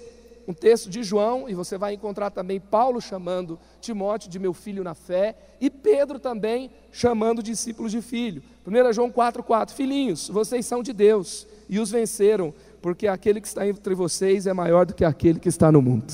um 0.46 0.52
texto 0.52 0.90
de 0.90 1.02
João, 1.02 1.48
e 1.48 1.54
você 1.54 1.78
vai 1.78 1.94
encontrar 1.94 2.30
também 2.30 2.58
Paulo 2.58 3.00
chamando 3.00 3.58
Timóteo 3.80 4.28
de 4.28 4.38
meu 4.38 4.52
filho 4.52 4.82
na 4.82 4.94
fé, 4.94 5.36
e 5.60 5.70
Pedro 5.70 6.18
também 6.18 6.70
chamando 6.90 7.42
discípulos 7.42 7.92
de 7.92 8.02
filho. 8.02 8.42
1 8.66 8.92
João 8.92 9.10
4,4: 9.10 9.70
Filhinhos, 9.70 10.28
vocês 10.28 10.66
são 10.66 10.82
de 10.82 10.92
Deus 10.92 11.46
e 11.68 11.78
os 11.78 11.90
venceram, 11.90 12.52
porque 12.82 13.06
aquele 13.06 13.40
que 13.40 13.46
está 13.46 13.66
entre 13.66 13.94
vocês 13.94 14.46
é 14.46 14.52
maior 14.52 14.84
do 14.84 14.94
que 14.94 15.04
aquele 15.04 15.38
que 15.38 15.48
está 15.48 15.70
no 15.70 15.80
mundo. 15.80 16.12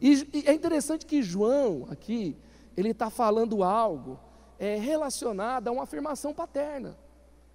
E, 0.00 0.26
e 0.32 0.44
é 0.46 0.52
interessante 0.52 1.04
que 1.04 1.22
João, 1.22 1.88
aqui, 1.90 2.36
ele 2.76 2.90
está 2.90 3.10
falando 3.10 3.64
algo 3.64 4.18
é, 4.60 4.76
relacionado 4.76 5.68
a 5.68 5.72
uma 5.72 5.84
afirmação 5.84 6.34
paterna. 6.34 6.94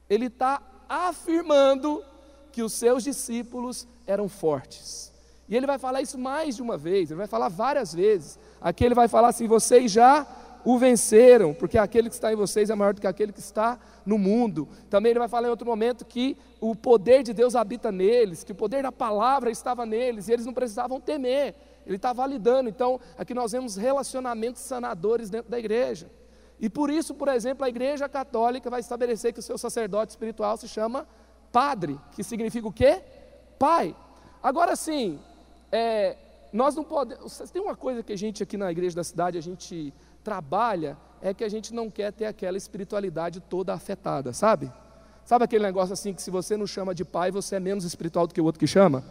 Ele 0.09 0.25
está 0.25 0.61
afirmando 0.89 2.03
que 2.51 2.63
os 2.63 2.73
seus 2.73 3.03
discípulos 3.03 3.87
eram 4.07 4.27
fortes. 4.27 5.13
E 5.47 5.55
ele 5.55 5.67
vai 5.67 5.77
falar 5.77 6.01
isso 6.01 6.17
mais 6.17 6.55
de 6.55 6.63
uma 6.63 6.77
vez, 6.77 7.11
ele 7.11 7.19
vai 7.19 7.27
falar 7.27 7.49
várias 7.49 7.93
vezes. 7.93 8.39
Aqui 8.59 8.83
ele 8.83 8.95
vai 8.95 9.07
falar 9.07 9.27
assim: 9.27 9.47
vocês 9.47 9.91
já 9.91 10.25
o 10.65 10.79
venceram, 10.79 11.53
porque 11.53 11.77
aquele 11.77 12.09
que 12.09 12.15
está 12.15 12.33
em 12.33 12.35
vocês 12.35 12.71
é 12.71 12.75
maior 12.75 12.95
do 12.95 12.99
que 12.99 13.05
aquele 13.05 13.31
que 13.31 13.39
está 13.39 13.77
no 14.03 14.17
mundo. 14.17 14.67
Também 14.89 15.11
ele 15.11 15.19
vai 15.19 15.27
falar 15.27 15.47
em 15.47 15.51
outro 15.51 15.67
momento 15.67 16.03
que 16.03 16.35
o 16.59 16.75
poder 16.75 17.21
de 17.21 17.33
Deus 17.33 17.55
habita 17.55 17.91
neles, 17.91 18.43
que 18.43 18.51
o 18.51 18.55
poder 18.55 18.81
da 18.81 18.91
palavra 18.91 19.51
estava 19.51 19.85
neles, 19.85 20.27
e 20.27 20.33
eles 20.33 20.45
não 20.45 20.53
precisavam 20.53 20.99
temer. 20.99 21.53
Ele 21.85 21.97
está 21.97 22.13
validando. 22.13 22.67
Então, 22.67 22.99
aqui 23.15 23.35
nós 23.35 23.51
vemos 23.51 23.75
relacionamentos 23.75 24.63
sanadores 24.63 25.29
dentro 25.29 25.51
da 25.51 25.59
igreja. 25.59 26.09
E 26.59 26.69
por 26.69 26.89
isso, 26.89 27.13
por 27.13 27.27
exemplo, 27.27 27.65
a 27.65 27.69
igreja 27.69 28.07
católica 28.07 28.69
vai 28.69 28.79
estabelecer 28.79 29.33
que 29.33 29.39
o 29.39 29.43
seu 29.43 29.57
sacerdote 29.57 30.11
espiritual 30.11 30.55
se 30.57 30.67
chama 30.67 31.07
padre, 31.51 31.99
que 32.13 32.23
significa 32.23 32.67
o 32.67 32.71
quê? 32.71 33.01
Pai. 33.59 33.95
Agora 34.41 34.75
sim, 34.75 35.19
é, 35.71 36.17
nós 36.51 36.75
não 36.75 36.83
podemos. 36.83 37.37
Tem 37.51 37.61
uma 37.61 37.75
coisa 37.75 38.01
que 38.01 38.13
a 38.13 38.17
gente 38.17 38.41
aqui 38.41 38.57
na 38.57 38.71
igreja 38.71 38.95
da 38.95 39.03
cidade, 39.03 39.37
a 39.37 39.41
gente 39.41 39.93
trabalha 40.23 40.97
é 41.21 41.33
que 41.33 41.43
a 41.43 41.49
gente 41.49 41.73
não 41.73 41.89
quer 41.89 42.13
ter 42.13 42.25
aquela 42.25 42.57
espiritualidade 42.57 43.39
toda 43.39 43.73
afetada, 43.73 44.31
sabe? 44.31 44.71
Sabe 45.23 45.45
aquele 45.45 45.63
negócio 45.63 45.93
assim 45.93 46.13
que 46.13 46.21
se 46.21 46.29
você 46.29 46.55
não 46.55 46.67
chama 46.67 46.93
de 46.93 47.03
pai, 47.03 47.31
você 47.31 47.55
é 47.55 47.59
menos 47.59 47.83
espiritual 47.83 48.27
do 48.27 48.33
que 48.33 48.39
o 48.39 48.43
outro 48.45 48.59
que 48.59 48.67
chama? 48.67 49.03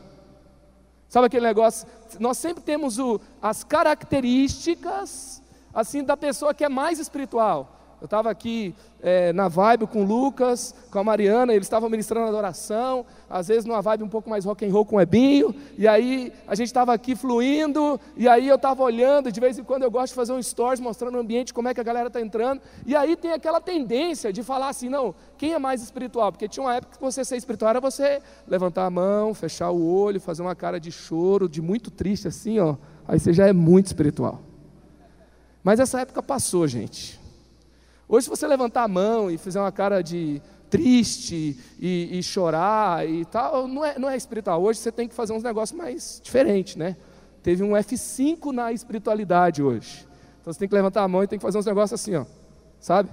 Sabe 1.08 1.26
aquele 1.26 1.46
negócio? 1.46 1.88
Nós 2.20 2.38
sempre 2.38 2.62
temos 2.62 2.98
o, 2.98 3.20
as 3.42 3.64
características 3.64 5.42
assim 5.74 6.02
da 6.04 6.16
pessoa 6.16 6.54
que 6.54 6.64
é 6.64 6.68
mais 6.68 6.98
espiritual. 6.98 7.74
Eu 8.04 8.06
estava 8.06 8.30
aqui 8.30 8.74
é, 9.00 9.32
na 9.32 9.48
vibe 9.48 9.86
com 9.86 10.02
o 10.02 10.06
Lucas, 10.06 10.74
com 10.90 10.98
a 10.98 11.04
Mariana, 11.04 11.54
eles 11.54 11.64
estavam 11.64 11.88
ministrando 11.88 12.28
adoração, 12.28 13.06
às 13.30 13.48
vezes 13.48 13.64
numa 13.64 13.80
vibe 13.80 14.02
um 14.02 14.08
pouco 14.10 14.28
mais 14.28 14.44
rock 14.44 14.62
and 14.66 14.70
roll 14.70 14.84
com 14.84 14.96
o 14.96 15.00
Ebinho, 15.00 15.54
e 15.78 15.88
aí 15.88 16.30
a 16.46 16.54
gente 16.54 16.66
estava 16.66 16.92
aqui 16.92 17.16
fluindo, 17.16 17.98
e 18.14 18.28
aí 18.28 18.46
eu 18.46 18.56
estava 18.56 18.82
olhando, 18.82 19.32
de 19.32 19.40
vez 19.40 19.58
em 19.58 19.64
quando 19.64 19.84
eu 19.84 19.90
gosto 19.90 20.08
de 20.08 20.16
fazer 20.16 20.34
um 20.34 20.42
stories 20.42 20.80
mostrando 20.80 21.14
o 21.14 21.18
ambiente, 21.18 21.54
como 21.54 21.66
é 21.66 21.72
que 21.72 21.80
a 21.80 21.82
galera 21.82 22.08
está 22.08 22.20
entrando, 22.20 22.60
e 22.84 22.94
aí 22.94 23.16
tem 23.16 23.32
aquela 23.32 23.58
tendência 23.58 24.30
de 24.30 24.42
falar 24.42 24.68
assim, 24.68 24.90
não, 24.90 25.14
quem 25.38 25.54
é 25.54 25.58
mais 25.58 25.82
espiritual? 25.82 26.30
Porque 26.30 26.46
tinha 26.46 26.62
uma 26.62 26.74
época 26.74 26.96
que 26.98 27.02
você 27.02 27.24
ser 27.24 27.38
espiritual 27.38 27.70
era 27.70 27.80
você 27.80 28.20
levantar 28.46 28.84
a 28.84 28.90
mão, 28.90 29.32
fechar 29.32 29.70
o 29.70 29.82
olho, 29.82 30.20
fazer 30.20 30.42
uma 30.42 30.54
cara 30.54 30.78
de 30.78 30.92
choro, 30.92 31.48
de 31.48 31.62
muito 31.62 31.90
triste 31.90 32.28
assim, 32.28 32.58
ó, 32.58 32.76
aí 33.08 33.18
você 33.18 33.32
já 33.32 33.46
é 33.46 33.52
muito 33.54 33.86
espiritual. 33.86 34.42
Mas 35.64 35.80
essa 35.80 36.02
época 36.02 36.22
passou, 36.22 36.68
gente. 36.68 37.18
Hoje, 38.06 38.24
se 38.24 38.30
você 38.30 38.46
levantar 38.46 38.82
a 38.82 38.88
mão 38.88 39.30
e 39.30 39.38
fizer 39.38 39.58
uma 39.58 39.72
cara 39.72 40.02
de 40.02 40.42
triste 40.68 41.58
e, 41.80 42.18
e, 42.18 42.22
chorar 42.22 43.08
e 43.08 43.24
tal, 43.24 43.66
não 43.66 43.84
é, 43.84 43.98
não 43.98 44.10
é 44.10 44.16
espiritual. 44.16 44.62
Hoje 44.62 44.80
você 44.80 44.92
tem 44.92 45.08
que 45.08 45.14
fazer 45.14 45.32
uns 45.32 45.42
negócios 45.42 45.76
mais 45.76 46.20
diferentes, 46.22 46.76
né? 46.76 46.96
Teve 47.42 47.62
um 47.62 47.70
F5 47.70 48.52
na 48.52 48.72
espiritualidade 48.72 49.62
hoje. 49.62 50.06
Então 50.40 50.52
você 50.52 50.58
tem 50.58 50.68
que 50.68 50.74
levantar 50.74 51.02
a 51.02 51.08
mão 51.08 51.24
e 51.24 51.26
tem 51.26 51.38
que 51.38 51.42
fazer 51.42 51.56
uns 51.56 51.66
negócios 51.66 51.98
assim, 51.98 52.14
ó. 52.14 52.26
Sabe? 52.78 53.08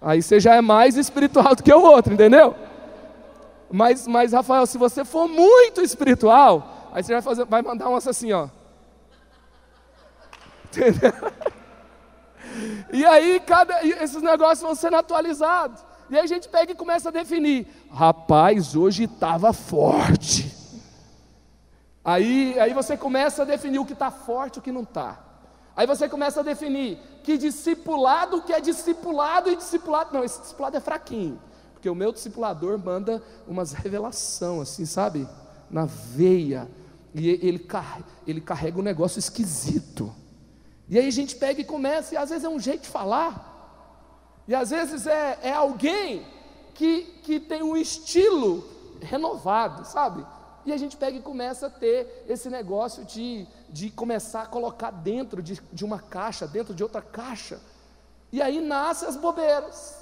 Aí 0.00 0.22
você 0.22 0.40
já 0.40 0.54
é 0.54 0.62
mais 0.62 0.96
espiritual 0.96 1.54
do 1.54 1.62
que 1.62 1.72
o 1.72 1.82
outro, 1.82 2.14
entendeu? 2.14 2.54
Mas, 3.70 4.06
mas 4.06 4.32
Rafael, 4.32 4.64
se 4.64 4.78
você 4.78 5.04
for 5.04 5.28
muito 5.28 5.82
espiritual, 5.82 6.88
aí 6.92 7.02
você 7.02 7.12
vai, 7.12 7.22
fazer, 7.22 7.44
vai 7.44 7.60
mandar 7.60 7.90
um 7.90 7.96
assim, 7.96 8.32
ó. 8.32 8.48
Entendeu? 10.78 11.12
E 12.92 13.04
aí 13.04 13.40
cada, 13.40 13.84
esses 13.84 14.22
negócios 14.22 14.60
vão 14.60 14.74
sendo 14.74 14.96
atualizados. 14.96 15.80
E 16.10 16.16
aí 16.16 16.24
a 16.24 16.26
gente 16.26 16.48
pega 16.48 16.72
e 16.72 16.74
começa 16.74 17.10
a 17.10 17.12
definir. 17.12 17.66
Rapaz, 17.90 18.74
hoje 18.74 19.04
estava 19.04 19.52
forte. 19.52 20.54
Aí, 22.04 22.58
aí 22.58 22.72
você 22.72 22.96
começa 22.96 23.42
a 23.42 23.44
definir 23.44 23.78
o 23.78 23.84
que 23.84 23.92
está 23.92 24.10
forte 24.10 24.56
e 24.56 24.58
o 24.60 24.62
que 24.62 24.72
não 24.72 24.82
está. 24.82 25.22
Aí 25.76 25.86
você 25.86 26.08
começa 26.08 26.40
a 26.40 26.42
definir 26.42 26.98
que 27.22 27.36
discipulado, 27.36 28.42
que 28.42 28.52
é 28.52 28.60
discipulado 28.60 29.50
e 29.50 29.56
discipulado. 29.56 30.14
Não, 30.14 30.24
esse 30.24 30.40
discipulado 30.40 30.76
é 30.76 30.80
fraquinho. 30.80 31.38
Porque 31.74 31.90
o 31.90 31.94
meu 31.94 32.10
discipulador 32.10 32.78
manda 32.78 33.22
umas 33.46 33.72
revelação 33.72 34.62
assim, 34.62 34.86
sabe? 34.86 35.28
Na 35.70 35.84
veia. 35.84 36.68
E 37.14 37.28
ele, 37.28 37.68
ele 38.26 38.40
carrega 38.40 38.78
um 38.78 38.82
negócio 38.82 39.18
esquisito. 39.18 40.12
E 40.88 40.98
aí 40.98 41.06
a 41.06 41.12
gente 41.12 41.36
pega 41.36 41.60
e 41.60 41.64
começa, 41.64 42.14
e 42.14 42.16
às 42.16 42.30
vezes 42.30 42.44
é 42.44 42.48
um 42.48 42.58
jeito 42.58 42.82
de 42.82 42.88
falar, 42.88 43.48
e 44.46 44.54
às 44.54 44.70
vezes 44.70 45.06
é, 45.06 45.38
é 45.42 45.52
alguém 45.52 46.26
que, 46.74 47.02
que 47.22 47.38
tem 47.38 47.62
um 47.62 47.76
estilo 47.76 48.66
renovado, 49.00 49.84
sabe? 49.84 50.24
E 50.64 50.72
a 50.72 50.76
gente 50.76 50.96
pega 50.96 51.18
e 51.18 51.22
começa 51.22 51.66
a 51.66 51.70
ter 51.70 52.24
esse 52.28 52.48
negócio 52.48 53.04
de, 53.04 53.46
de 53.68 53.90
começar 53.90 54.42
a 54.42 54.46
colocar 54.46 54.90
dentro 54.90 55.42
de, 55.42 55.60
de 55.72 55.84
uma 55.84 55.98
caixa, 55.98 56.46
dentro 56.46 56.74
de 56.74 56.82
outra 56.82 57.02
caixa. 57.02 57.60
E 58.32 58.40
aí 58.42 58.60
nasce 58.60 59.04
as 59.04 59.16
bobeiras. 59.16 59.98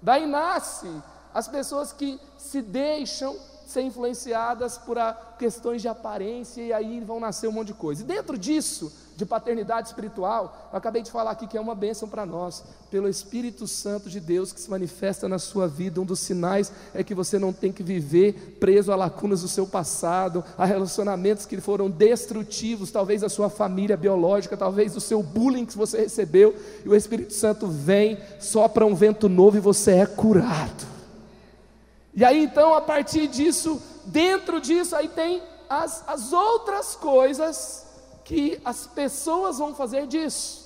Daí 0.00 0.26
nasce 0.26 0.88
as 1.32 1.48
pessoas 1.48 1.92
que 1.92 2.20
se 2.38 2.62
deixam 2.62 3.36
ser 3.66 3.82
influenciadas 3.82 4.78
por 4.78 4.96
questões 5.38 5.82
de 5.82 5.88
aparência 5.88 6.62
e 6.62 6.72
aí 6.72 7.00
vão 7.00 7.18
nascer 7.18 7.48
um 7.48 7.52
monte 7.52 7.68
de 7.68 7.74
coisa. 7.74 8.02
E 8.02 8.06
dentro 8.06 8.38
disso, 8.38 8.92
de 9.16 9.24
paternidade 9.24 9.88
espiritual, 9.88 10.70
eu 10.72 10.76
acabei 10.76 11.00
de 11.00 11.10
falar 11.10 11.30
aqui 11.30 11.46
que 11.46 11.56
é 11.56 11.60
uma 11.60 11.74
bênção 11.74 12.08
para 12.08 12.26
nós, 12.26 12.64
pelo 12.90 13.08
Espírito 13.08 13.66
Santo 13.66 14.10
de 14.10 14.18
Deus 14.18 14.52
que 14.52 14.60
se 14.60 14.68
manifesta 14.68 15.28
na 15.28 15.38
sua 15.38 15.68
vida. 15.68 16.00
Um 16.00 16.04
dos 16.04 16.20
sinais 16.20 16.72
é 16.92 17.04
que 17.04 17.14
você 17.14 17.38
não 17.38 17.52
tem 17.52 17.72
que 17.72 17.82
viver 17.82 18.56
preso 18.58 18.90
a 18.90 18.96
lacunas 18.96 19.42
do 19.42 19.48
seu 19.48 19.66
passado, 19.66 20.44
a 20.58 20.64
relacionamentos 20.64 21.46
que 21.46 21.60
foram 21.60 21.88
destrutivos, 21.88 22.90
talvez 22.90 23.20
da 23.20 23.28
sua 23.28 23.48
família 23.48 23.96
biológica, 23.96 24.56
talvez 24.56 24.94
do 24.94 25.00
seu 25.00 25.22
bullying 25.22 25.64
que 25.64 25.76
você 25.76 26.02
recebeu, 26.02 26.54
e 26.84 26.88
o 26.88 26.94
Espírito 26.94 27.32
Santo 27.32 27.68
vem, 27.68 28.18
sopra 28.40 28.84
um 28.84 28.94
vento 28.94 29.28
novo 29.28 29.56
e 29.56 29.60
você 29.60 29.92
é 29.92 30.06
curado. 30.06 30.84
E 32.14 32.24
aí 32.24 32.44
então, 32.44 32.74
a 32.74 32.80
partir 32.80 33.28
disso, 33.28 33.80
dentro 34.06 34.60
disso, 34.60 34.94
aí 34.94 35.08
tem 35.08 35.42
as, 35.68 36.02
as 36.06 36.32
outras 36.32 36.94
coisas 36.96 37.84
que 38.24 38.60
as 38.64 38.86
pessoas 38.86 39.58
vão 39.58 39.74
fazer 39.74 40.06
disso. 40.06 40.64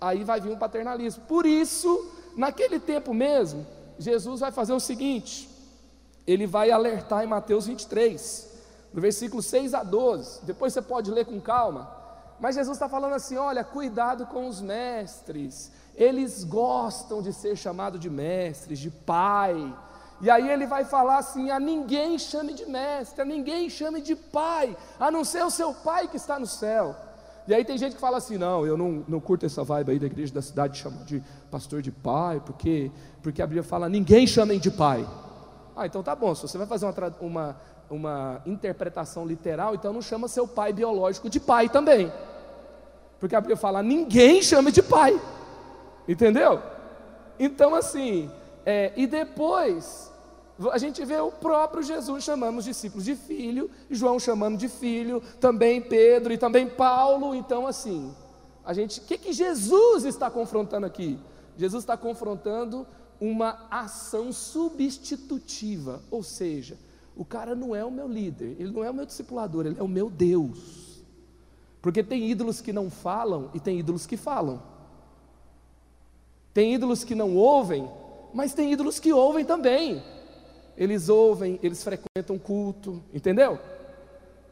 Aí 0.00 0.24
vai 0.24 0.40
vir 0.40 0.50
um 0.50 0.58
paternalismo. 0.58 1.24
Por 1.26 1.46
isso, 1.46 2.10
naquele 2.36 2.80
tempo 2.80 3.14
mesmo, 3.14 3.66
Jesus 3.98 4.40
vai 4.40 4.50
fazer 4.50 4.72
o 4.72 4.80
seguinte: 4.80 5.48
ele 6.26 6.46
vai 6.46 6.70
alertar 6.70 7.22
em 7.22 7.26
Mateus 7.26 7.66
23, 7.66 8.48
no 8.92 9.00
versículo 9.00 9.42
6 9.42 9.74
a 9.74 9.82
12. 9.82 10.44
Depois 10.44 10.72
você 10.72 10.82
pode 10.82 11.10
ler 11.10 11.24
com 11.24 11.40
calma. 11.40 11.94
Mas 12.40 12.54
Jesus 12.54 12.76
está 12.76 12.88
falando 12.88 13.14
assim: 13.14 13.36
olha, 13.36 13.64
cuidado 13.64 14.26
com 14.26 14.48
os 14.48 14.60
mestres, 14.60 15.72
eles 15.94 16.44
gostam 16.44 17.22
de 17.22 17.32
ser 17.32 17.56
chamados 17.56 18.00
de 18.00 18.10
mestres, 18.10 18.78
de 18.78 18.90
pai. 18.90 19.74
E 20.20 20.30
aí 20.30 20.48
ele 20.50 20.66
vai 20.66 20.84
falar 20.84 21.18
assim: 21.18 21.50
a 21.50 21.60
ninguém 21.60 22.18
chame 22.18 22.54
de 22.54 22.66
mestre, 22.66 23.22
a 23.22 23.24
ninguém 23.24 23.68
chame 23.68 24.00
de 24.00 24.16
pai, 24.16 24.76
a 24.98 25.10
não 25.10 25.24
ser 25.24 25.44
o 25.44 25.50
seu 25.50 25.74
pai 25.74 26.08
que 26.08 26.16
está 26.16 26.38
no 26.38 26.46
céu. 26.46 26.94
E 27.46 27.54
aí 27.54 27.64
tem 27.64 27.78
gente 27.78 27.94
que 27.94 28.00
fala 28.00 28.16
assim: 28.16 28.38
não, 28.38 28.66
eu 28.66 28.76
não, 28.76 29.04
não 29.06 29.20
curto 29.20 29.46
essa 29.46 29.62
vibe 29.62 29.92
aí 29.92 29.98
da 29.98 30.06
igreja 30.06 30.32
da 30.32 30.42
cidade, 30.42 30.78
chamar 30.78 31.04
de 31.04 31.22
pastor 31.50 31.80
de 31.80 31.92
pai, 31.92 32.42
porque, 32.44 32.90
porque 33.22 33.40
a 33.40 33.46
Bíblia 33.46 33.62
fala: 33.62 33.88
ninguém 33.88 34.26
chamem 34.26 34.58
de 34.58 34.70
pai. 34.70 35.06
Ah, 35.76 35.86
então 35.86 36.02
tá 36.02 36.14
bom, 36.16 36.34
se 36.34 36.42
você 36.42 36.56
vai 36.56 36.66
fazer 36.66 36.86
uma, 36.86 36.94
uma, 37.20 37.56
uma 37.90 38.42
interpretação 38.46 39.26
literal, 39.26 39.74
então 39.74 39.92
não 39.92 40.02
chama 40.02 40.26
seu 40.26 40.48
pai 40.48 40.72
biológico 40.72 41.28
de 41.28 41.38
pai 41.38 41.68
também. 41.68 42.10
Porque 43.20 43.36
a 43.36 43.40
Bíblia 43.40 43.56
fala: 43.56 43.82
ninguém 43.82 44.42
chame 44.42 44.72
de 44.72 44.82
pai. 44.82 45.20
Entendeu? 46.08 46.62
Então 47.38 47.74
assim, 47.74 48.30
é, 48.68 48.92
e 48.96 49.06
depois, 49.06 50.12
a 50.72 50.76
gente 50.76 51.04
vê 51.04 51.16
o 51.20 51.30
próprio 51.30 51.84
Jesus 51.84 52.24
chamando 52.24 52.58
os 52.58 52.64
discípulos 52.64 53.04
de 53.04 53.14
filho, 53.14 53.70
João 53.88 54.18
chamando 54.18 54.58
de 54.58 54.68
filho, 54.68 55.22
também 55.38 55.80
Pedro 55.80 56.32
e 56.32 56.38
também 56.38 56.68
Paulo. 56.68 57.32
Então, 57.32 57.64
assim, 57.64 58.12
a 58.64 58.74
gente, 58.74 58.98
o 58.98 59.04
que, 59.04 59.18
que 59.18 59.32
Jesus 59.32 60.04
está 60.04 60.28
confrontando 60.28 60.84
aqui? 60.84 61.16
Jesus 61.56 61.84
está 61.84 61.96
confrontando 61.96 62.84
uma 63.20 63.68
ação 63.70 64.32
substitutiva, 64.32 66.02
ou 66.10 66.24
seja, 66.24 66.76
o 67.14 67.24
cara 67.24 67.54
não 67.54 67.74
é 67.74 67.84
o 67.84 67.90
meu 67.90 68.08
líder, 68.08 68.56
ele 68.58 68.72
não 68.72 68.82
é 68.82 68.90
o 68.90 68.94
meu 68.94 69.06
discipulador, 69.06 69.64
ele 69.64 69.78
é 69.78 69.82
o 69.82 69.88
meu 69.88 70.10
Deus. 70.10 71.04
Porque 71.80 72.02
tem 72.02 72.28
ídolos 72.28 72.60
que 72.60 72.72
não 72.72 72.90
falam 72.90 73.48
e 73.54 73.60
tem 73.60 73.78
ídolos 73.78 74.06
que 74.06 74.16
falam. 74.16 74.60
Tem 76.52 76.74
ídolos 76.74 77.04
que 77.04 77.14
não 77.14 77.36
ouvem 77.36 77.88
mas 78.36 78.52
tem 78.52 78.70
ídolos 78.70 79.00
que 79.00 79.14
ouvem 79.14 79.46
também. 79.46 80.04
Eles 80.76 81.08
ouvem, 81.08 81.58
eles 81.62 81.82
frequentam 81.82 82.38
culto, 82.38 83.02
entendeu? 83.14 83.58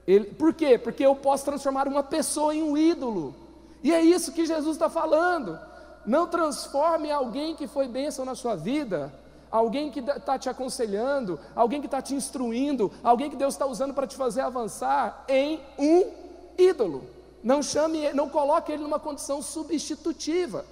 Ele, 0.06 0.24
por 0.24 0.54
quê? 0.54 0.78
Porque 0.78 1.04
eu 1.04 1.14
posso 1.14 1.44
transformar 1.44 1.86
uma 1.86 2.02
pessoa 2.02 2.54
em 2.54 2.62
um 2.62 2.78
ídolo. 2.78 3.34
E 3.82 3.92
é 3.92 4.00
isso 4.00 4.32
que 4.32 4.46
Jesus 4.46 4.76
está 4.76 4.88
falando. 4.88 5.58
Não 6.06 6.26
transforme 6.26 7.10
alguém 7.10 7.54
que 7.54 7.66
foi 7.66 7.86
bênção 7.86 8.24
na 8.24 8.34
sua 8.34 8.56
vida, 8.56 9.12
alguém 9.50 9.90
que 9.90 10.00
está 10.00 10.38
te 10.38 10.48
aconselhando, 10.48 11.38
alguém 11.54 11.82
que 11.82 11.86
está 11.86 12.00
te 12.00 12.14
instruindo, 12.14 12.90
alguém 13.02 13.28
que 13.28 13.36
Deus 13.36 13.52
está 13.52 13.66
usando 13.66 13.92
para 13.92 14.06
te 14.06 14.16
fazer 14.16 14.40
avançar, 14.40 15.26
em 15.28 15.60
um 15.78 16.10
ídolo. 16.56 17.04
Não 17.42 17.62
chame, 17.62 18.14
não 18.14 18.30
coloque 18.30 18.72
ele 18.72 18.82
numa 18.82 18.98
condição 18.98 19.42
substitutiva. 19.42 20.64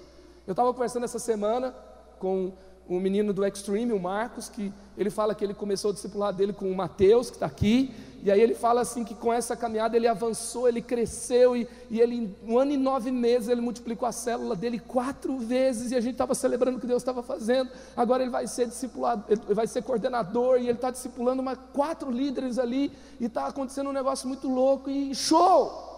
Eu 0.47 0.53
estava 0.53 0.73
conversando 0.73 1.03
essa 1.03 1.19
semana 1.19 1.75
com 2.17 2.53
um 2.89 2.99
menino 2.99 3.31
do 3.31 3.45
Extreme, 3.45 3.93
o 3.93 3.99
Marcos, 3.99 4.49
que 4.49 4.71
ele 4.97 5.09
fala 5.09 5.33
que 5.33 5.43
ele 5.43 5.53
começou 5.53 5.91
o 5.91 5.93
discipulado 5.93 6.37
dele 6.37 6.53
com 6.53 6.69
o 6.69 6.75
Mateus, 6.75 7.29
que 7.29 7.37
está 7.37 7.45
aqui, 7.45 7.93
e 8.21 8.31
aí 8.31 8.39
ele 8.39 8.53
fala 8.53 8.81
assim 8.81 9.03
que 9.03 9.15
com 9.15 9.33
essa 9.33 9.55
caminhada 9.55 9.97
ele 9.97 10.07
avançou, 10.07 10.67
ele 10.67 10.81
cresceu, 10.81 11.55
e, 11.55 11.67
e 11.89 11.99
ele, 11.99 12.35
um 12.45 12.57
ano 12.57 12.71
e 12.71 12.77
nove 12.77 13.11
meses, 13.11 13.49
ele 13.49 13.61
multiplicou 13.61 14.07
a 14.07 14.11
célula 14.11 14.55
dele 14.55 14.79
quatro 14.79 15.37
vezes, 15.37 15.91
e 15.91 15.95
a 15.95 16.01
gente 16.01 16.13
estava 16.13 16.35
celebrando 16.35 16.77
o 16.77 16.81
que 16.81 16.87
Deus 16.87 17.01
estava 17.01 17.23
fazendo. 17.23 17.69
Agora 17.95 18.21
ele 18.21 18.31
vai 18.31 18.47
ser 18.47 18.67
discipulado, 18.67 19.25
ele 19.29 19.41
vai 19.53 19.67
ser 19.67 19.81
coordenador, 19.83 20.57
e 20.57 20.63
ele 20.63 20.73
está 20.73 20.91
discipulando 20.91 21.41
uma, 21.41 21.55
quatro 21.55 22.11
líderes 22.11 22.59
ali, 22.59 22.91
e 23.19 23.25
está 23.25 23.47
acontecendo 23.47 23.89
um 23.89 23.93
negócio 23.93 24.27
muito 24.27 24.47
louco, 24.47 24.89
e 24.89 25.15
show! 25.15 25.91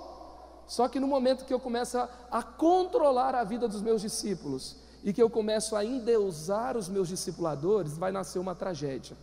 Só 0.67 0.87
que 0.87 0.99
no 0.99 1.07
momento 1.07 1.45
que 1.45 1.53
eu 1.53 1.59
começo 1.59 1.97
a, 1.97 2.09
a 2.31 2.41
controlar 2.41 3.35
a 3.35 3.43
vida 3.43 3.67
dos 3.67 3.81
meus 3.81 4.01
discípulos, 4.01 4.77
e 5.05 5.13
que 5.13 5.21
eu 5.21 5.29
começo 5.29 5.75
a 5.75 5.85
endeusar 5.85 6.75
os 6.75 6.89
meus 6.89 7.07
discipuladores, 7.07 7.95
vai 7.95 8.11
nascer 8.11 8.39
uma 8.39 8.55
tragédia, 8.55 9.15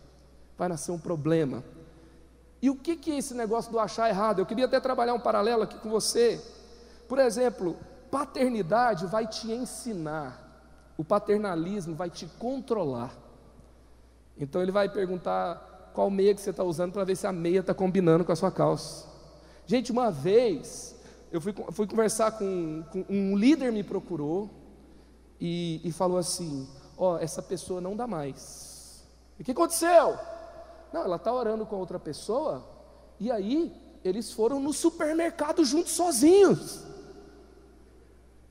vai 0.57 0.69
nascer 0.69 0.93
um 0.93 0.97
problema. 0.97 1.61
E 2.61 2.69
o 2.69 2.75
que, 2.75 2.95
que 2.95 3.11
é 3.11 3.17
esse 3.17 3.33
negócio 3.33 3.69
do 3.69 3.77
achar 3.77 4.07
errado? 4.07 4.39
Eu 4.39 4.45
queria 4.45 4.63
até 4.63 4.79
trabalhar 4.79 5.13
um 5.13 5.19
paralelo 5.19 5.63
aqui 5.63 5.77
com 5.77 5.89
você. 5.89 6.41
Por 7.09 7.19
exemplo, 7.19 7.75
paternidade 8.09 9.05
vai 9.07 9.27
te 9.27 9.51
ensinar, 9.51 10.63
o 10.97 11.03
paternalismo 11.03 11.93
vai 11.95 12.09
te 12.09 12.27
controlar. 12.39 13.13
Então 14.37 14.61
ele 14.61 14.71
vai 14.71 14.87
perguntar 14.87 15.91
qual 15.93 16.09
meia 16.09 16.33
que 16.33 16.39
você 16.39 16.51
está 16.51 16.63
usando 16.63 16.93
para 16.93 17.03
ver 17.03 17.17
se 17.17 17.27
a 17.27 17.33
meia 17.33 17.59
está 17.59 17.73
combinando 17.73 18.23
com 18.23 18.31
a 18.31 18.37
sua 18.37 18.49
calça. 18.49 19.05
Gente, 19.65 19.91
uma 19.91 20.09
vez 20.09 20.95
eu 21.29 21.41
fui, 21.41 21.53
fui 21.73 21.85
conversar 21.85 22.31
com, 22.31 22.85
com 22.89 23.05
um 23.09 23.35
líder 23.35 23.69
me 23.69 23.83
procurou, 23.83 24.62
e, 25.43 25.81
e 25.83 25.91
falou 25.91 26.17
assim: 26.17 26.65
Ó, 26.97 27.15
oh, 27.15 27.17
essa 27.17 27.41
pessoa 27.41 27.81
não 27.81 27.97
dá 27.97 28.07
mais. 28.07 29.03
E 29.37 29.41
o 29.41 29.45
que 29.45 29.51
aconteceu? 29.51 30.17
Não, 30.93 31.01
ela 31.01 31.17
está 31.17 31.33
orando 31.33 31.65
com 31.65 31.75
outra 31.75 31.99
pessoa, 31.99 32.63
e 33.19 33.29
aí 33.29 33.75
eles 34.05 34.31
foram 34.31 34.61
no 34.61 34.71
supermercado 34.71 35.65
juntos 35.65 35.91
sozinhos. 35.91 36.83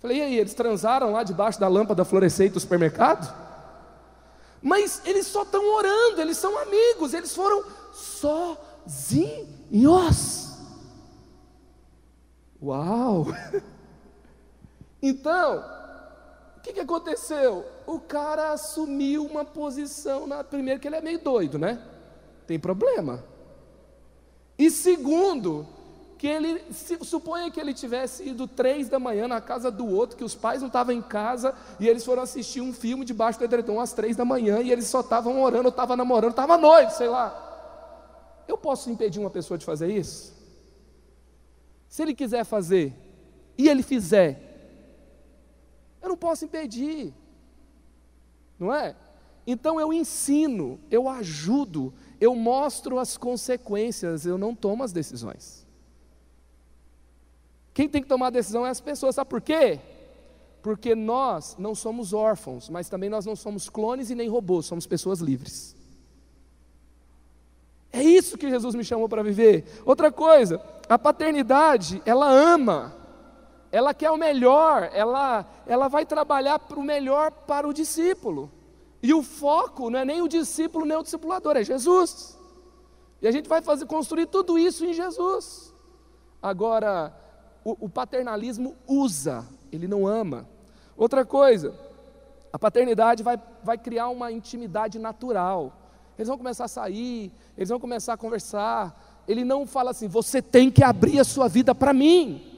Falei, 0.01 0.19
e 0.19 0.23
aí, 0.23 0.39
eles 0.39 0.53
transaram 0.53 1.13
lá 1.13 1.23
debaixo 1.23 1.59
da 1.61 1.69
lâmpada 1.69 2.05
fluorescente 2.05 2.55
do 2.55 2.61
supermercado? 2.61 3.33
Mas 4.61 5.01
eles 5.07 5.29
só 5.29 5.45
estão 5.45 5.75
orando, 5.75 6.21
eles 6.21 6.37
são 6.37 6.59
amigos, 6.59 7.15
eles 7.15 7.35
foram 7.35 7.65
sozinhos. 7.95 9.39
Uau! 12.61 13.27
Então, 15.05 15.65
que, 16.63 16.73
que 16.73 16.81
aconteceu? 16.81 17.67
O 17.87 17.99
cara 17.99 18.53
assumiu 18.53 19.27
uma 19.27 19.45
posição, 19.45 20.27
na, 20.27 20.45
primeiro 20.45 20.81
que 20.81 20.87
ele 20.87 20.97
é 20.97 21.01
meio 21.01 21.19
doido, 21.19 21.59
né? 21.59 21.83
Tem 22.47 22.59
problema. 22.59 23.25
E 24.57 24.71
segundo, 24.71 25.67
que 26.17 26.29
ele, 26.29 26.63
se, 26.71 26.97
suponha 27.03 27.51
que 27.51 27.59
ele 27.59 27.75
tivesse 27.75 28.29
ido 28.29 28.47
três 28.47 28.89
da 28.89 29.01
manhã 29.01 29.27
na 29.27 29.41
casa 29.41 29.73
do 29.73 29.89
outro, 29.89 30.17
que 30.17 30.23
os 30.23 30.37
pais 30.37 30.61
não 30.61 30.69
estavam 30.69 30.95
em 30.95 31.03
casa, 31.03 31.53
e 31.81 31.89
eles 31.89 32.05
foram 32.05 32.23
assistir 32.23 32.61
um 32.61 32.73
filme 32.73 33.05
debaixo 33.05 33.41
do 33.41 33.45
edredom 33.45 33.81
às 33.81 33.93
três 33.93 34.15
da 34.15 34.25
manhã, 34.25 34.61
e 34.61 34.71
eles 34.71 34.87
só 34.87 35.01
estavam 35.01 35.43
orando, 35.43 35.69
estavam 35.69 35.97
namorando, 35.97 36.31
estava 36.31 36.57
noite, 36.57 36.95
sei 36.95 37.09
lá. 37.09 38.45
Eu 38.47 38.57
posso 38.57 38.89
impedir 38.89 39.19
uma 39.19 39.31
pessoa 39.31 39.59
de 39.59 39.65
fazer 39.65 39.91
isso? 39.91 40.33
Se 41.89 42.03
ele 42.03 42.15
quiser 42.15 42.45
fazer, 42.45 42.95
e 43.59 43.69
ele 43.69 43.83
fizer, 43.83 44.52
eu 46.03 46.09
não 46.09 46.17
posso 46.17 46.45
impedir. 46.45 47.15
Não 48.59 48.75
é? 48.75 48.95
Então 49.47 49.81
eu 49.81 49.93
ensino, 49.93 50.79
eu 50.91 51.09
ajudo, 51.09 51.93
eu 52.21 52.35
mostro 52.35 52.99
as 52.99 53.17
consequências, 53.17 54.27
eu 54.27 54.37
não 54.37 54.55
tomo 54.55 54.85
as 54.85 54.93
decisões. 54.93 55.67
Quem 57.75 57.89
tem 57.89 58.03
que 58.03 58.09
tomar 58.09 58.29
a 58.29 58.31
decisão 58.31 58.67
é 58.67 58.71
as 58.71 58.81
pessoas, 58.81 59.15
sabe 59.15 59.31
por 59.31 59.41
quê? 59.41 59.81
Porque 60.63 60.95
nós 60.95 61.57
não 61.59 61.75
somos 61.75 62.13
órfãos, 62.13 62.69
mas 62.69 62.89
também 62.89 63.09
nós 63.09 63.27
não 63.27 63.35
somos 63.35 63.69
clones 63.69 64.11
e 64.11 64.15
nem 64.15 64.29
robôs, 64.29 64.67
somos 64.67 64.87
pessoas 64.87 65.21
livres. 65.21 65.75
É 67.93 68.03
isso 68.03 68.39
que 68.39 68.49
Jesus 68.49 68.75
me 68.75 68.85
chamou 68.85 69.09
para 69.09 69.23
viver. 69.23 69.65
Outra 69.85 70.11
coisa, 70.13 70.63
a 70.89 70.99
paternidade, 70.99 72.01
ela 72.07 72.31
ama 72.31 73.02
ela 73.73 73.95
quer 73.95 74.11
o 74.11 74.19
melhor, 74.19 74.91
ela, 74.93 75.47
ela 75.67 75.89
vai 75.89 76.05
trabalhar 76.05 76.59
para 76.59 76.79
o 76.79 76.83
melhor 76.83 77.31
para 77.31 77.67
o 77.67 77.73
discípulo. 77.73 78.51
E 79.03 79.15
o 79.15 79.23
foco 79.23 79.89
não 79.89 79.99
é 79.99 80.05
nem 80.05 80.21
o 80.21 80.29
discípulo, 80.29 80.85
nem 80.85 80.97
o 80.97 81.03
discipulador, 81.03 81.57
é 81.57 81.65
Jesus. 81.65 82.39
E 83.23 83.27
a 83.27 83.33
gente 83.33 83.49
vai 83.49 83.63
fazer 83.63 83.87
construir 83.87 84.27
tudo 84.27 84.59
isso 84.59 84.85
em 84.85 84.93
Jesus. 84.93 85.73
Agora, 86.43 87.17
o, 87.65 87.87
o 87.87 87.89
paternalismo 87.89 88.77
usa, 88.87 89.47
ele 89.73 89.89
não 89.89 90.07
ama. 90.07 90.47
Outra 90.95 91.25
coisa, 91.25 91.75
a 92.53 92.59
paternidade 92.59 93.23
vai, 93.23 93.41
vai 93.65 93.79
criar 93.79 94.11
uma 94.11 94.31
intimidade 94.31 94.99
natural. 94.99 95.73
Eles 96.19 96.29
vão 96.29 96.37
começar 96.37 96.67
a 96.67 96.69
sair, 96.69 97.33
eles 97.57 97.71
vão 97.71 97.81
começar 97.81 98.13
a 98.13 98.19
conversar. 98.19 99.23
Ele 99.27 99.45
não 99.45 99.67
fala 99.67 99.93
assim, 99.93 100.09
você 100.09 100.43
tem 100.43 100.71
que 100.71 100.85
abrir 100.85 101.19
a 101.19 101.25
sua 101.25 101.49
vida 101.49 101.75
para 101.75 101.95
mim. 101.95 102.52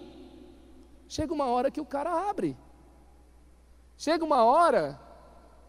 Chega 1.15 1.33
uma 1.33 1.47
hora 1.47 1.71
que 1.71 1.81
o 1.81 1.87
cara 1.87 2.29
abre. 2.29 2.57
Chega 3.97 4.25
uma 4.25 4.43
hora 4.43 5.01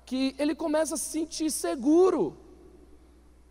que 0.03 0.35
ele 0.39 0.55
começa 0.55 0.95
a 0.95 0.97
se 0.97 1.07
sentir 1.17 1.51
seguro. 1.51 2.35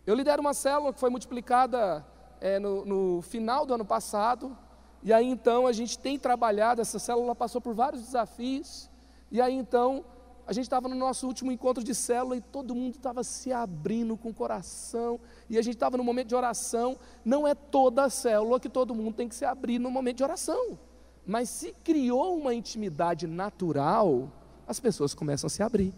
Eu 0.05 0.13
lidero 0.13 0.41
uma 0.41 0.53
célula 0.53 0.91
que 0.91 0.99
foi 0.99 1.09
multiplicada 1.09 2.05
é, 2.41 2.59
no, 2.59 2.83
no 2.83 3.21
final 3.21 3.65
do 3.65 3.73
ano 3.73 3.85
passado, 3.85 4.57
e 5.01 5.13
aí 5.13 5.25
então 5.25 5.65
a 5.65 5.71
gente 5.71 5.97
tem 5.97 6.19
trabalhado, 6.19 6.81
essa 6.81 6.99
célula 6.99 7.33
passou 7.33 7.61
por 7.61 7.73
vários 7.73 8.01
desafios, 8.01 8.89
e 9.31 9.39
aí 9.39 9.53
então 9.53 10.03
a 10.45 10.51
gente 10.51 10.65
estava 10.65 10.89
no 10.89 10.95
nosso 10.95 11.25
último 11.25 11.49
encontro 11.49 11.81
de 11.81 11.95
célula 11.95 12.35
e 12.35 12.41
todo 12.41 12.75
mundo 12.75 12.95
estava 12.95 13.23
se 13.23 13.53
abrindo 13.53 14.17
com 14.17 14.31
o 14.31 14.33
coração, 14.33 15.17
e 15.49 15.57
a 15.57 15.61
gente 15.61 15.75
estava 15.75 15.95
no 15.95 16.03
momento 16.03 16.27
de 16.27 16.35
oração. 16.35 16.97
Não 17.23 17.47
é 17.47 17.55
toda 17.55 18.03
a 18.03 18.09
célula 18.09 18.59
que 18.59 18.67
todo 18.67 18.93
mundo 18.93 19.15
tem 19.15 19.29
que 19.29 19.35
se 19.35 19.45
abrir 19.45 19.79
no 19.79 19.89
momento 19.89 20.17
de 20.17 20.25
oração. 20.25 20.77
Mas 21.25 21.49
se 21.49 21.73
criou 21.83 22.37
uma 22.37 22.53
intimidade 22.53 23.25
natural, 23.25 24.31
as 24.67 24.79
pessoas 24.79 25.13
começam 25.13 25.47
a 25.47 25.49
se 25.49 25.63
abrir. 25.63 25.93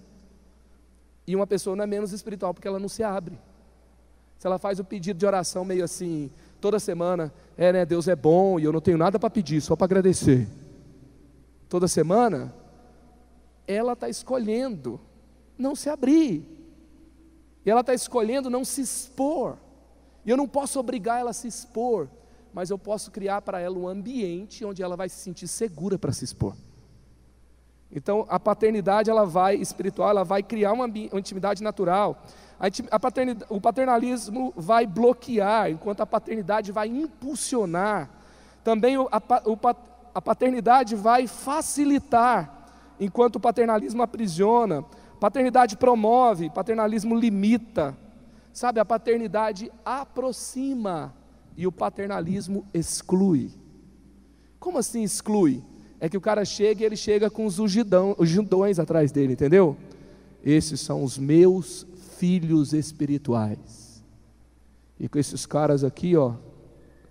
E 1.26 1.36
uma 1.36 1.46
pessoa 1.46 1.76
não 1.76 1.84
é 1.84 1.88
menos 1.88 2.14
espiritual 2.14 2.54
porque 2.54 2.68
ela 2.68 2.80
não 2.80 2.88
se 2.88 3.04
abre. 3.04 3.38
Se 4.40 4.48
ela 4.48 4.58
faz 4.58 4.80
o 4.80 4.86
pedido 4.86 5.18
de 5.18 5.26
oração 5.26 5.66
meio 5.66 5.84
assim, 5.84 6.32
toda 6.62 6.80
semana, 6.80 7.34
é, 7.58 7.74
né, 7.74 7.86
Deus 7.86 8.08
é 8.08 8.16
bom 8.16 8.60
e 8.60 8.64
eu 8.64 8.72
não 8.72 8.80
tenho 8.80 8.98
nada 8.98 9.20
para 9.20 9.30
pedir, 9.30 9.60
só 9.62 9.76
para 9.76 9.86
agradecer. 9.86 10.48
Toda 11.68 11.88
semana, 11.88 12.54
ela 13.68 13.94
está 13.94 14.08
escolhendo 14.08 15.00
não 15.58 15.76
se 15.76 15.90
abrir. 15.90 16.46
E 17.66 17.70
ela 17.70 17.82
está 17.82 17.94
escolhendo 17.94 18.50
não 18.50 18.64
se 18.64 18.80
expor. 18.80 19.58
E 20.26 20.30
eu 20.30 20.38
não 20.38 20.48
posso 20.48 20.80
obrigar 20.80 21.20
ela 21.20 21.32
a 21.32 21.34
se 21.34 21.48
expor 21.48 22.08
mas 22.58 22.72
eu 22.72 22.80
posso 22.80 23.12
criar 23.12 23.40
para 23.44 23.60
ela 23.60 23.78
um 23.78 23.88
ambiente 23.88 24.66
onde 24.66 24.82
ela 24.82 24.98
vai 24.98 25.08
se 25.08 25.18
sentir 25.18 25.48
segura 25.48 25.96
para 25.96 26.12
se 26.12 26.26
expor. 26.26 26.56
Então, 27.92 28.26
a 28.28 28.40
paternidade 28.40 29.12
ela 29.12 29.28
vai 29.28 29.58
espiritual, 29.58 30.10
ela 30.10 30.24
vai 30.24 30.42
criar 30.42 30.74
uma, 30.74 30.86
uma 30.86 31.20
intimidade 31.20 31.62
natural. 31.62 32.20
A, 32.90 33.00
paternidade, 33.00 33.46
o 33.48 33.62
paternalismo 33.62 34.54
vai 34.58 34.88
bloquear, 34.88 35.70
enquanto 35.70 36.02
a 36.02 36.06
paternidade 36.08 36.72
vai 36.72 36.88
impulsionar. 36.88 38.10
Também 38.64 38.98
o, 38.98 39.08
a, 39.12 39.22
o, 39.46 39.56
a 40.16 40.20
paternidade 40.20 40.96
vai 40.96 41.28
facilitar, 41.28 42.72
enquanto 43.00 43.36
o 43.36 43.40
paternalismo 43.40 44.02
aprisiona. 44.02 44.84
Paternidade 45.20 45.78
promove, 45.78 46.50
paternalismo 46.50 47.16
limita. 47.16 47.96
Sabe, 48.52 48.80
a 48.80 48.86
paternidade 48.86 49.72
aproxima 49.86 51.14
e 51.58 51.66
o 51.66 51.72
paternalismo 51.72 52.64
exclui. 52.72 53.50
Como 54.60 54.78
assim 54.78 55.02
exclui? 55.02 55.64
É 56.00 56.08
que 56.08 56.16
o 56.16 56.22
cara 56.22 56.46
chega 56.46 56.84
e 56.84 56.86
ele 56.86 56.96
chega 56.96 57.30
com 57.32 57.46
os 57.48 57.56
judões 58.30 58.78
atrás 58.78 59.12
dele, 59.12 59.34
entendeu? 59.34 59.76
Esses 60.46 60.80
são 60.80 61.04
os 61.04 61.18
meus 61.18 61.88
filhos 62.18 62.74
espirituais. 62.74 64.04
E 65.00 65.10
com 65.10 65.18
esses 65.18 65.48
caras 65.48 65.84
aqui, 65.84 66.16
ó, 66.16 66.36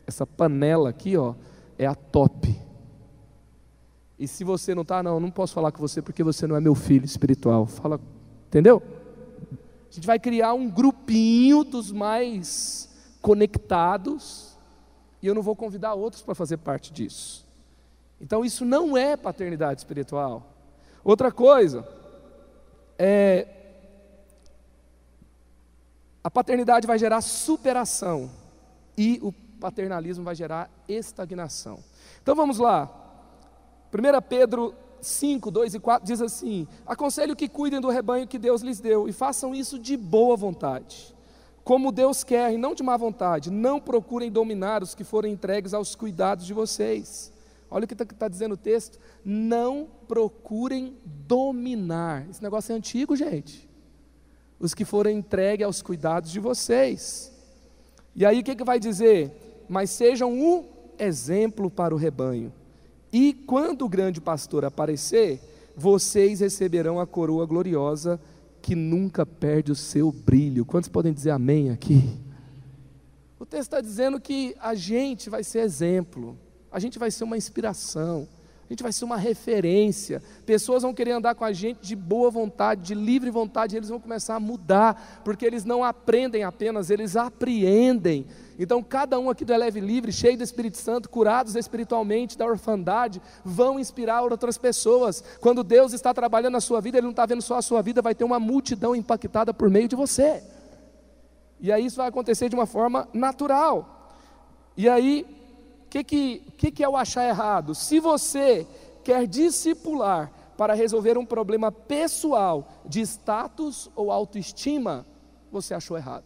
essa 0.07 0.25
panela 0.25 0.91
aqui, 0.91 1.17
ó, 1.17 1.35
é 1.77 1.85
a 1.85 1.95
top. 1.97 2.57
E 4.17 4.29
se 4.29 4.45
você 4.45 4.75
não 4.75 4.83
está, 4.83 5.03
não, 5.03 5.19
não 5.19 5.31
posso 5.31 5.53
falar 5.55 5.73
com 5.73 5.81
você 5.81 6.01
porque 6.01 6.23
você 6.23 6.47
não 6.47 6.57
é 6.57 6.61
meu 6.61 6.75
filho 6.77 7.05
espiritual. 7.05 7.67
Fala, 7.67 8.01
entendeu? 8.47 8.81
A 9.91 9.93
gente 9.93 10.07
vai 10.07 10.19
criar 10.19 10.55
um 10.55 10.71
grupinho 10.71 11.65
dos 11.65 11.91
mais 11.91 12.89
conectados 13.21 14.57
e 15.23 15.27
eu 15.27 15.35
não 15.35 15.43
vou 15.43 15.57
convidar 15.57 15.95
outros 15.95 16.23
para 16.23 16.35
fazer 16.35 16.59
parte 16.59 16.93
disso. 16.93 17.47
Então 18.21 18.45
isso 18.45 18.65
não 18.65 18.97
é 18.97 19.17
paternidade 19.17 19.81
espiritual. 19.81 20.47
Outra 21.05 21.31
coisa 21.31 21.87
é 22.99 23.49
a 26.23 26.31
paternidade 26.31 26.89
vai 26.89 26.99
gerar 26.99 27.21
superação 27.21 28.29
e 28.99 29.21
o 29.23 29.33
paternalismo 29.61 30.25
vai 30.25 30.35
gerar 30.35 30.69
estagnação. 30.89 31.79
Então 32.21 32.35
vamos 32.35 32.59
lá. 32.59 32.91
1 33.93 34.23
Pedro 34.29 34.75
5, 35.01 35.51
2 35.51 35.75
e 35.75 35.81
4 35.81 36.07
diz 36.07 36.21
assim: 36.21 36.67
Aconselho 36.85 37.37
que 37.37 37.49
cuidem 37.49 37.81
do 37.81 37.89
rebanho 37.89 38.27
que 38.27 38.39
Deus 38.39 38.63
lhes 38.63 38.81
deu 38.81 39.09
e 39.09 39.13
façam 39.13 39.55
isso 39.55 39.79
de 39.79 39.97
boa 39.97 40.37
vontade, 40.37 41.15
como 41.67 41.91
Deus 41.91 42.23
quer 42.23 42.53
e 42.53 42.57
não 42.57 42.77
de 42.77 42.83
má 42.85 42.97
vontade. 42.97 43.51
Não 43.51 43.81
procurem 43.81 44.31
dominar 44.31 44.85
os 44.85 44.95
que 44.95 45.03
forem 45.03 45.33
entregues 45.33 45.75
aos 45.75 45.97
cuidados 45.97 46.47
de 46.47 46.55
vocês. 46.55 47.33
Olha 47.69 47.85
o 47.85 47.89
que 47.89 47.95
está 47.95 48.05
tá 48.05 48.29
dizendo 48.29 48.53
o 48.53 48.57
texto: 48.57 49.01
não 49.25 49.89
procurem 50.07 50.97
dominar. 51.05 52.25
Esse 52.31 52.41
negócio 52.41 52.73
é 52.73 52.77
antigo, 52.77 53.17
gente. 53.17 53.69
Os 54.61 54.75
que 54.75 54.85
forem 54.85 55.19
entregues 55.19 55.67
aos 55.67 55.83
cuidados 55.83 56.31
de 56.31 56.39
vocês. 56.39 57.33
E 58.15 58.25
aí 58.25 58.39
o 58.39 58.45
que, 58.45 58.55
que 58.55 58.63
vai 58.63 58.79
dizer? 58.79 59.65
Mas 59.69 59.91
sejam 59.91 60.33
um 60.33 60.67
exemplo 60.97 61.69
para 61.69 61.93
o 61.93 61.99
rebanho. 61.99 62.53
E 63.13 63.35
quando 63.35 63.85
o 63.85 63.89
grande 63.89 64.21
pastor 64.21 64.65
aparecer, 64.65 65.41
vocês 65.77 66.39
receberão 66.39 67.01
a 67.01 67.07
coroa 67.09 67.45
gloriosa 67.45 68.21
que 68.67 68.75
nunca 68.75 69.25
perde 69.25 69.71
o 69.71 69.77
seu 69.77 70.11
brilho. 70.11 70.67
Quantos 70.67 70.89
podem 70.89 71.13
dizer 71.13 71.31
amém 71.31 71.71
aqui? 71.71 72.03
O 73.39 73.47
texto 73.47 73.69
está 73.69 73.81
dizendo 73.81 74.21
que 74.21 74.57
a 74.59 74.75
gente 74.75 75.31
vai 75.31 75.45
ser 75.45 75.61
exemplo, 75.61 76.37
a 76.69 76.81
gente 76.81 76.99
vai 76.99 77.13
ser 77.13 77.23
uma 77.23 77.37
inspiração, 77.37 78.27
a 78.69 78.73
gente 78.73 78.83
vai 78.83 78.93
ser 78.93 79.05
uma 79.05 79.17
referência. 79.17 80.21
Pessoas 80.45 80.83
vão 80.83 80.93
querer 80.93 81.13
andar 81.13 81.37
com 81.37 81.45
a 81.45 81.53
gente 81.53 81.79
de 81.81 81.95
boa 81.95 82.31
vontade, 82.33 82.83
de 82.83 82.95
livre 82.95 83.31
vontade, 83.31 83.77
e 83.77 83.79
eles 83.79 83.89
vão 83.89 84.01
começar 84.01 84.35
a 84.35 84.41
mudar, 84.41 85.21
porque 85.25 85.47
eles 85.47 85.65
não 85.65 85.85
aprendem 85.85 86.43
apenas, 86.43 86.91
eles 86.91 87.15
apreendem. 87.15 88.27
Então, 88.59 88.83
cada 88.83 89.21
um 89.21 89.31
aqui 89.31 89.45
do 89.45 89.53
Eleve 89.53 89.79
Livre, 89.79 90.11
cheio 90.11 90.37
do 90.37 90.43
Espírito 90.43 90.79
Santo, 90.79 91.09
curados 91.09 91.55
espiritualmente 91.55 92.37
da 92.37 92.45
orfandade, 92.45 93.23
vão 93.45 93.79
inspirar 93.79 94.23
outras 94.23 94.59
pessoas. 94.59 95.23
Quando 95.41 95.63
Deus 95.63 95.93
está 95.93 96.13
trabalhando 96.13 96.55
na 96.55 96.61
sua 96.61 96.81
vida, 96.81 96.99
Ele 96.99 97.05
não 97.05 97.13
está 97.13 97.25
vendo 97.25 97.43
só 97.43 97.59
a 97.59 97.63
sua 97.63 97.83
vida, 97.83 98.03
vai 98.03 98.17
ter 98.17 98.25
uma 98.25 98.41
multidão 98.41 98.97
impactada 98.97 99.55
por 99.55 99.71
meio 99.71 99.87
de 99.87 99.95
você. 99.95 100.43
E 101.61 101.71
aí 101.71 101.87
isso 101.87 101.99
vai 101.99 102.09
acontecer 102.09 102.49
de 102.49 102.57
uma 102.57 102.67
forma 102.67 103.07
natural. 103.13 104.11
E 104.77 104.89
aí 104.89 105.36
que, 105.97 106.05
que, 106.05 106.43
que, 106.57 106.71
que 106.71 106.85
é 106.85 106.89
o 106.89 106.97
achar 106.97 107.29
errado? 107.29 107.75
Se 107.75 108.01
você 108.01 108.67
quer 109.05 109.27
discipular 109.27 110.31
para 110.57 110.75
resolver 110.75 111.17
um 111.17 111.25
problema 111.25 111.71
pessoal 111.71 112.69
de 112.85 113.01
status 113.03 113.91
ou 113.95 114.11
autoestima, 114.11 115.07
você 115.51 115.75
achou 115.75 115.97
errado. 115.97 116.25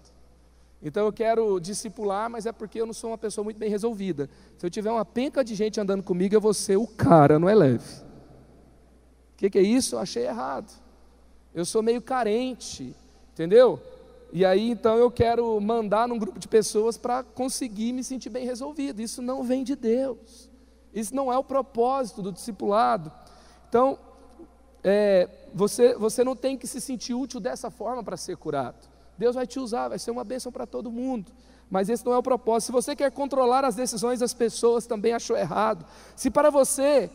Então 0.82 1.04
eu 1.04 1.12
quero 1.12 1.60
discipular, 1.60 2.30
mas 2.30 2.46
é 2.46 2.52
porque 2.52 2.80
eu 2.80 2.86
não 2.86 2.94
sou 2.94 3.10
uma 3.10 3.18
pessoa 3.18 3.44
muito 3.44 3.58
bem 3.58 3.68
resolvida. 3.68 4.30
Se 4.56 4.64
eu 4.64 4.70
tiver 4.70 4.90
uma 4.90 5.04
penca 5.04 5.44
de 5.44 5.54
gente 5.54 5.78
andando 5.78 6.02
comigo, 6.02 6.34
eu 6.34 6.40
vou 6.40 6.54
ser 6.54 6.76
o 6.76 6.86
cara, 6.86 7.38
não 7.38 7.48
é 7.48 7.54
leve. 7.54 8.02
O 9.34 9.36
que, 9.36 9.50
que 9.50 9.58
é 9.58 9.62
isso? 9.62 9.96
Eu 9.96 9.98
achei 9.98 10.26
errado. 10.26 10.72
Eu 11.54 11.64
sou 11.64 11.82
meio 11.82 12.00
carente, 12.00 12.94
entendeu? 13.32 13.82
E 14.32 14.44
aí 14.44 14.70
então 14.70 14.96
eu 14.96 15.10
quero 15.10 15.60
mandar 15.60 16.06
num 16.06 16.18
grupo 16.18 16.38
de 16.38 16.46
pessoas 16.46 16.96
para 16.96 17.22
conseguir 17.22 17.92
me 17.92 18.04
sentir 18.04 18.30
bem 18.30 18.44
resolvido. 18.44 19.02
Isso 19.02 19.20
não 19.20 19.42
vem 19.42 19.64
de 19.64 19.74
Deus. 19.74 20.48
Isso 20.92 21.14
não 21.14 21.32
é 21.32 21.38
o 21.38 21.44
propósito 21.44 22.22
do 22.22 22.32
discipulado. 22.32 23.12
Então, 23.68 23.98
é, 24.82 25.28
você, 25.54 25.94
você 25.94 26.24
não 26.24 26.34
tem 26.34 26.56
que 26.56 26.66
se 26.66 26.80
sentir 26.80 27.14
útil 27.14 27.40
dessa 27.40 27.70
forma 27.70 28.02
para 28.02 28.16
ser 28.16 28.36
curado. 28.36 28.88
Deus 29.16 29.34
vai 29.34 29.46
te 29.46 29.60
usar, 29.60 29.88
vai 29.88 29.98
ser 29.98 30.10
uma 30.10 30.24
bênção 30.24 30.50
para 30.50 30.66
todo 30.66 30.90
mundo. 30.90 31.30
Mas 31.68 31.88
esse 31.88 32.04
não 32.04 32.12
é 32.12 32.18
o 32.18 32.22
propósito. 32.22 32.66
Se 32.66 32.72
você 32.72 32.96
quer 32.96 33.12
controlar 33.12 33.64
as 33.64 33.76
decisões 33.76 34.18
das 34.18 34.34
pessoas, 34.34 34.86
também 34.86 35.12
achou 35.12 35.36
errado. 35.36 35.84
Se 36.16 36.30
para 36.30 36.50
você 36.50 37.10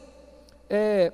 é, 0.70 1.12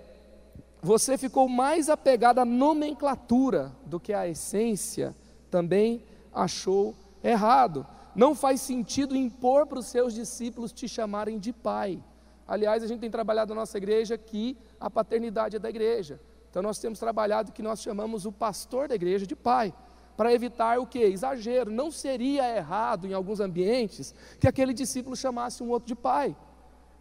você 0.82 1.18
ficou 1.18 1.48
mais 1.48 1.90
apegado 1.90 2.40
à 2.40 2.46
nomenclatura 2.46 3.72
do 3.86 4.00
que 4.00 4.14
à 4.14 4.28
essência, 4.28 5.16
também 5.52 6.04
achou 6.34 6.96
errado. 7.24 7.86
Não 8.16 8.34
faz 8.34 8.62
sentido 8.62 9.16
impor 9.16 9.68
para 9.68 9.80
os 9.80 9.86
seus 9.86 10.14
discípulos 10.14 10.72
te 10.72 10.88
chamarem 10.88 11.38
de 11.38 11.54
pai. 11.54 12.02
Aliás, 12.48 12.84
a 12.84 12.88
gente 12.88 13.00
tem 13.00 13.12
trabalhado 13.12 13.54
na 13.54 13.62
nossa 13.62 13.78
igreja 13.78 14.18
que 14.18 14.58
a 14.80 14.90
paternidade 14.90 15.58
é 15.58 15.60
da 15.60 15.70
igreja. 15.70 16.20
Então 16.50 16.62
nós 16.62 16.80
temos 16.80 17.00
trabalhado 17.00 17.52
que 17.52 17.62
nós 17.62 17.82
chamamos 17.82 18.26
o 18.26 18.32
pastor 18.32 18.88
da 18.88 18.96
igreja 18.96 19.26
de 19.26 19.36
pai, 19.36 19.74
para 20.18 20.34
evitar 20.34 20.80
o 20.80 20.86
que? 20.86 21.00
Exagero. 21.00 21.72
Não 21.72 21.90
seria 21.90 22.56
errado 22.56 23.08
em 23.08 23.14
alguns 23.14 23.40
ambientes 23.40 24.14
que 24.40 24.48
aquele 24.48 24.74
discípulo 24.74 25.16
chamasse 25.16 25.64
um 25.64 25.70
outro 25.70 25.88
de 25.88 25.96
pai. 25.96 26.36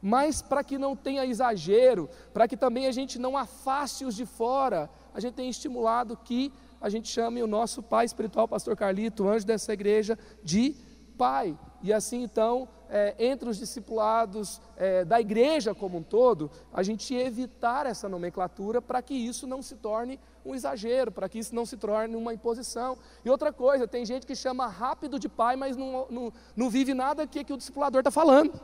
Mas 0.01 0.41
para 0.41 0.65
que 0.65 0.79
não 0.79 0.97
tenha 0.97 1.27
exagero, 1.27 2.09
para 2.33 2.49
que 2.49 2.57
também 2.57 2.87
a 2.87 2.93
gente 2.93 3.19
não 3.19 3.37
afaste 3.37 4.05
os 4.05 4.15
de 4.15 4.25
fora, 4.25 4.89
a 5.13 5.21
gente 5.21 5.35
tem 5.35 5.51
estimulado 5.51 6.17
que 6.17 6.53
a 6.81 6.89
gente 6.89 7.09
chame 7.09 7.43
o 7.43 7.47
nosso 7.47 7.83
pai 7.83 8.05
espiritual, 8.05 8.49
pastor 8.49 8.77
Carlito, 8.77 9.29
anjo 9.29 9.47
dessa 9.47 9.73
igreja, 9.73 10.19
de 10.43 10.75
pai. 11.19 11.57
E 11.83 11.93
assim 11.93 12.23
então, 12.23 12.67
é, 12.89 13.15
entre 13.19 13.49
os 13.49 13.59
discipulados 13.59 14.61
é, 14.77 15.05
da 15.05 15.21
igreja 15.21 15.75
como 15.75 15.99
um 15.99 16.03
todo, 16.03 16.51
a 16.73 16.83
gente 16.83 17.15
evitar 17.15 17.87
essa 17.87 18.09
nomenclatura 18.09 18.81
para 18.81 19.03
que 19.03 19.15
isso 19.15 19.47
não 19.47 19.63
se 19.63 19.77
torne 19.77 20.19
um 20.45 20.55
exagero, 20.55 21.13
para 21.13 21.29
que 21.29 21.39
isso 21.39 21.55
não 21.55 21.67
se 21.67 21.77
torne 21.77 22.17
uma 22.17 22.33
imposição. 22.33 22.97
E 23.25 23.31
outra 23.31 23.53
coisa, 23.53 23.87
tem 23.87 24.05
gente 24.05 24.27
que 24.27 24.35
chama 24.35 24.67
rápido 24.67 25.19
de 25.19 25.29
pai, 25.29 25.57
mas 25.57 25.77
não, 25.77 26.07
não, 26.11 26.33
não 26.57 26.71
vive 26.71 26.95
nada 26.95 27.27
que, 27.27 27.45
que 27.45 27.53
o 27.53 27.57
discipulador 27.57 28.01
está 28.01 28.11
falando. 28.11 28.59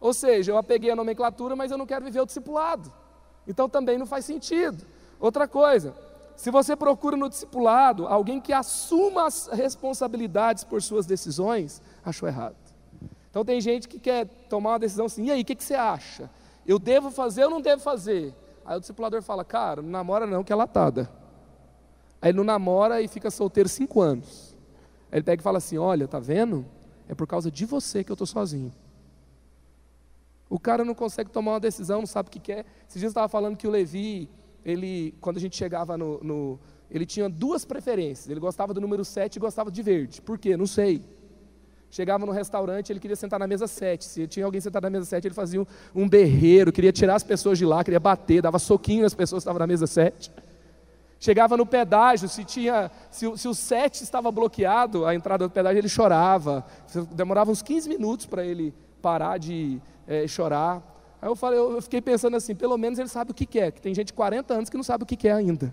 Ou 0.00 0.12
seja, 0.12 0.52
eu 0.52 0.58
apeguei 0.58 0.90
a 0.90 0.96
nomenclatura, 0.96 1.56
mas 1.56 1.70
eu 1.70 1.78
não 1.78 1.86
quero 1.86 2.04
viver 2.04 2.20
o 2.20 2.26
discipulado. 2.26 2.92
Então 3.46 3.68
também 3.68 3.96
não 3.96 4.06
faz 4.06 4.24
sentido. 4.24 4.84
Outra 5.18 5.48
coisa, 5.48 5.94
se 6.36 6.50
você 6.50 6.76
procura 6.76 7.16
no 7.16 7.30
discipulado 7.30 8.06
alguém 8.06 8.40
que 8.40 8.52
assuma 8.52 9.26
as 9.26 9.48
responsabilidades 9.48 10.64
por 10.64 10.82
suas 10.82 11.06
decisões, 11.06 11.80
achou 12.04 12.28
errado. 12.28 12.56
Então 13.30 13.44
tem 13.44 13.60
gente 13.60 13.88
que 13.88 13.98
quer 13.98 14.26
tomar 14.48 14.72
uma 14.72 14.78
decisão 14.78 15.06
assim, 15.06 15.24
e 15.26 15.30
aí, 15.30 15.42
o 15.42 15.44
que, 15.44 15.54
que, 15.54 15.64
você 15.64 15.74
acha? 15.74 16.30
Eu 16.66 16.78
devo 16.78 17.10
fazer 17.10 17.44
ou 17.44 17.50
não 17.50 17.60
devo 17.60 17.82
fazer? 17.82 18.34
Aí 18.64 18.76
o 18.76 18.80
discipulador 18.80 19.22
fala, 19.22 19.44
cara, 19.44 19.80
não 19.80 19.90
namora 19.90 20.26
não, 20.26 20.44
que 20.44 20.52
é 20.52 20.56
latada. 20.56 21.10
Aí 22.20 22.30
ele 22.30 22.36
não 22.36 22.44
namora 22.44 23.00
e 23.00 23.08
fica 23.08 23.30
solteiro 23.30 23.68
cinco 23.68 24.00
anos. 24.00 24.54
Aí 25.10 25.18
ele 25.18 25.24
pega 25.24 25.40
e 25.40 25.42
fala 25.42 25.58
assim, 25.58 25.78
olha, 25.78 26.06
tá 26.06 26.18
vendo? 26.18 26.66
É 27.08 27.14
por 27.14 27.26
causa 27.26 27.50
de 27.50 27.64
você 27.64 28.04
que 28.04 28.10
eu 28.10 28.14
estou 28.14 28.26
sozinho. 28.26 28.72
O 30.50 30.60
cara 30.60 30.84
não 30.84 30.94
consegue 30.94 31.30
tomar 31.30 31.52
uma 31.52 31.60
decisão, 31.60 32.00
não 32.00 32.06
sabe 32.06 32.28
o 32.28 32.32
que 32.32 32.40
quer. 32.40 32.66
Esses 32.88 33.00
dias 33.00 33.04
eu 33.04 33.08
estava 33.08 33.28
falando 33.28 33.56
que 33.56 33.66
o 33.66 33.70
Levi 33.70 34.28
ele, 34.66 35.14
quando 35.20 35.36
a 35.36 35.40
gente 35.40 35.56
chegava 35.56 35.96
no, 35.96 36.18
no, 36.24 36.58
Ele 36.90 37.06
tinha 37.06 37.28
duas 37.28 37.64
preferências. 37.64 38.28
Ele 38.28 38.40
gostava 38.40 38.74
do 38.74 38.80
número 38.80 39.04
7 39.04 39.36
e 39.36 39.38
gostava 39.38 39.70
de 39.70 39.80
verde. 39.80 40.20
Por 40.20 40.36
quê? 40.36 40.56
Não 40.56 40.66
sei. 40.66 41.04
Chegava 41.88 42.26
no 42.26 42.32
restaurante, 42.32 42.90
ele 42.90 42.98
queria 42.98 43.14
sentar 43.14 43.38
na 43.38 43.46
mesa 43.46 43.68
7. 43.68 44.04
Se 44.04 44.26
tinha 44.26 44.44
alguém 44.44 44.60
sentado 44.60 44.82
na 44.82 44.90
mesa 44.90 45.04
7, 45.04 45.28
ele 45.28 45.34
fazia 45.34 45.62
um, 45.62 45.66
um 45.94 46.08
berreiro, 46.08 46.72
queria 46.72 46.92
tirar 46.92 47.14
as 47.14 47.22
pessoas 47.22 47.58
de 47.58 47.64
lá, 47.64 47.84
queria 47.84 48.00
bater, 48.00 48.42
dava 48.42 48.58
soquinho 48.58 49.02
nas 49.02 49.14
pessoas 49.14 49.44
que 49.44 49.44
estavam 49.44 49.60
na 49.60 49.68
mesa 49.68 49.86
7. 49.86 50.32
Chegava 51.20 51.56
no 51.56 51.64
pedágio, 51.64 52.28
se, 52.28 52.44
tinha, 52.44 52.90
se, 53.08 53.38
se 53.38 53.46
o 53.46 53.54
7 53.54 54.02
estava 54.02 54.32
bloqueado, 54.32 55.06
a 55.06 55.14
entrada 55.14 55.46
do 55.46 55.50
pedágio, 55.50 55.78
ele 55.78 55.88
chorava. 55.88 56.66
Demorava 57.12 57.52
uns 57.52 57.62
15 57.62 57.88
minutos 57.88 58.26
para 58.26 58.44
ele 58.44 58.74
parar 59.00 59.38
de 59.38 59.80
é, 60.08 60.26
chorar. 60.26 60.95
Aí 61.20 61.28
eu, 61.28 61.36
falei, 61.36 61.58
eu 61.58 61.80
fiquei 61.80 62.00
pensando 62.00 62.36
assim, 62.36 62.54
pelo 62.54 62.76
menos 62.76 62.98
ele 62.98 63.08
sabe 63.08 63.30
o 63.30 63.34
que 63.34 63.46
quer, 63.46 63.72
que 63.72 63.80
tem 63.80 63.94
gente 63.94 64.08
de 64.08 64.12
40 64.12 64.54
anos 64.54 64.70
que 64.70 64.76
não 64.76 64.84
sabe 64.84 65.04
o 65.04 65.06
que 65.06 65.16
quer 65.16 65.32
ainda. 65.32 65.72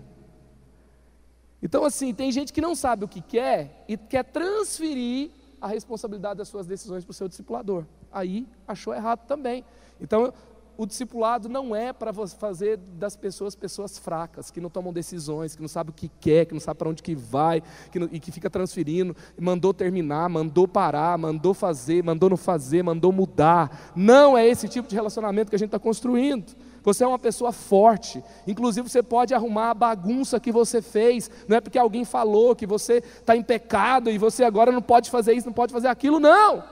Então, 1.62 1.84
assim, 1.84 2.12
tem 2.12 2.30
gente 2.30 2.52
que 2.52 2.60
não 2.60 2.74
sabe 2.74 3.04
o 3.04 3.08
que 3.08 3.22
quer 3.22 3.84
e 3.88 3.96
quer 3.96 4.22
transferir 4.24 5.30
a 5.60 5.66
responsabilidade 5.66 6.36
das 6.36 6.48
suas 6.48 6.66
decisões 6.66 7.04
para 7.04 7.10
o 7.10 7.14
seu 7.14 7.26
discipulador. 7.26 7.86
Aí 8.12 8.46
achou 8.68 8.94
errado 8.94 9.26
também. 9.26 9.64
Então, 9.98 10.32
o 10.76 10.86
discipulado 10.86 11.48
não 11.48 11.74
é 11.74 11.92
para 11.92 12.12
fazer 12.12 12.76
das 12.76 13.16
pessoas 13.16 13.54
pessoas 13.54 13.98
fracas, 13.98 14.50
que 14.50 14.60
não 14.60 14.68
tomam 14.68 14.92
decisões, 14.92 15.54
que 15.54 15.62
não 15.62 15.68
sabem 15.68 15.90
o 15.90 15.94
que 15.94 16.10
quer, 16.20 16.46
que 16.46 16.54
não 16.54 16.60
sabe 16.60 16.78
para 16.78 16.88
onde 16.88 17.02
que 17.02 17.14
vai, 17.14 17.62
que 17.92 17.98
não, 17.98 18.08
e 18.10 18.18
que 18.18 18.32
fica 18.32 18.50
transferindo, 18.50 19.16
mandou 19.38 19.72
terminar, 19.72 20.28
mandou 20.28 20.66
parar, 20.66 21.16
mandou 21.16 21.54
fazer, 21.54 22.02
mandou 22.02 22.30
não 22.30 22.36
fazer, 22.36 22.82
mandou 22.82 23.12
mudar. 23.12 23.92
Não 23.94 24.36
é 24.36 24.46
esse 24.46 24.68
tipo 24.68 24.88
de 24.88 24.94
relacionamento 24.94 25.50
que 25.50 25.56
a 25.56 25.58
gente 25.58 25.68
está 25.68 25.78
construindo. 25.78 26.54
Você 26.82 27.02
é 27.02 27.06
uma 27.06 27.18
pessoa 27.18 27.50
forte. 27.50 28.22
Inclusive, 28.46 28.88
você 28.88 29.02
pode 29.02 29.32
arrumar 29.32 29.70
a 29.70 29.74
bagunça 29.74 30.38
que 30.38 30.52
você 30.52 30.82
fez. 30.82 31.30
Não 31.48 31.56
é 31.56 31.60
porque 31.60 31.78
alguém 31.78 32.04
falou 32.04 32.54
que 32.54 32.66
você 32.66 32.98
está 32.98 33.34
em 33.34 33.42
pecado 33.42 34.10
e 34.10 34.18
você 34.18 34.44
agora 34.44 34.70
não 34.70 34.82
pode 34.82 35.10
fazer 35.10 35.32
isso, 35.32 35.46
não 35.46 35.54
pode 35.54 35.72
fazer 35.72 35.88
aquilo. 35.88 36.20
Não. 36.20 36.62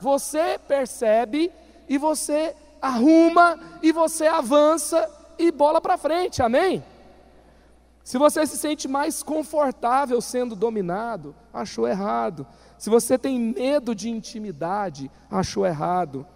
Você 0.00 0.58
percebe 0.68 1.50
e 1.88 1.98
você 1.98 2.54
arruma 2.86 3.58
e 3.82 3.92
você 3.92 4.26
avança 4.26 5.08
e 5.38 5.50
bola 5.50 5.80
para 5.80 5.96
frente. 5.98 6.42
Amém? 6.42 6.82
Se 8.02 8.18
você 8.18 8.46
se 8.46 8.56
sente 8.56 8.86
mais 8.86 9.22
confortável 9.22 10.20
sendo 10.20 10.54
dominado, 10.54 11.34
achou 11.52 11.88
errado. 11.88 12.46
Se 12.78 12.88
você 12.88 13.18
tem 13.18 13.38
medo 13.38 13.94
de 13.94 14.08
intimidade, 14.08 15.10
achou 15.30 15.66
errado 15.66 16.26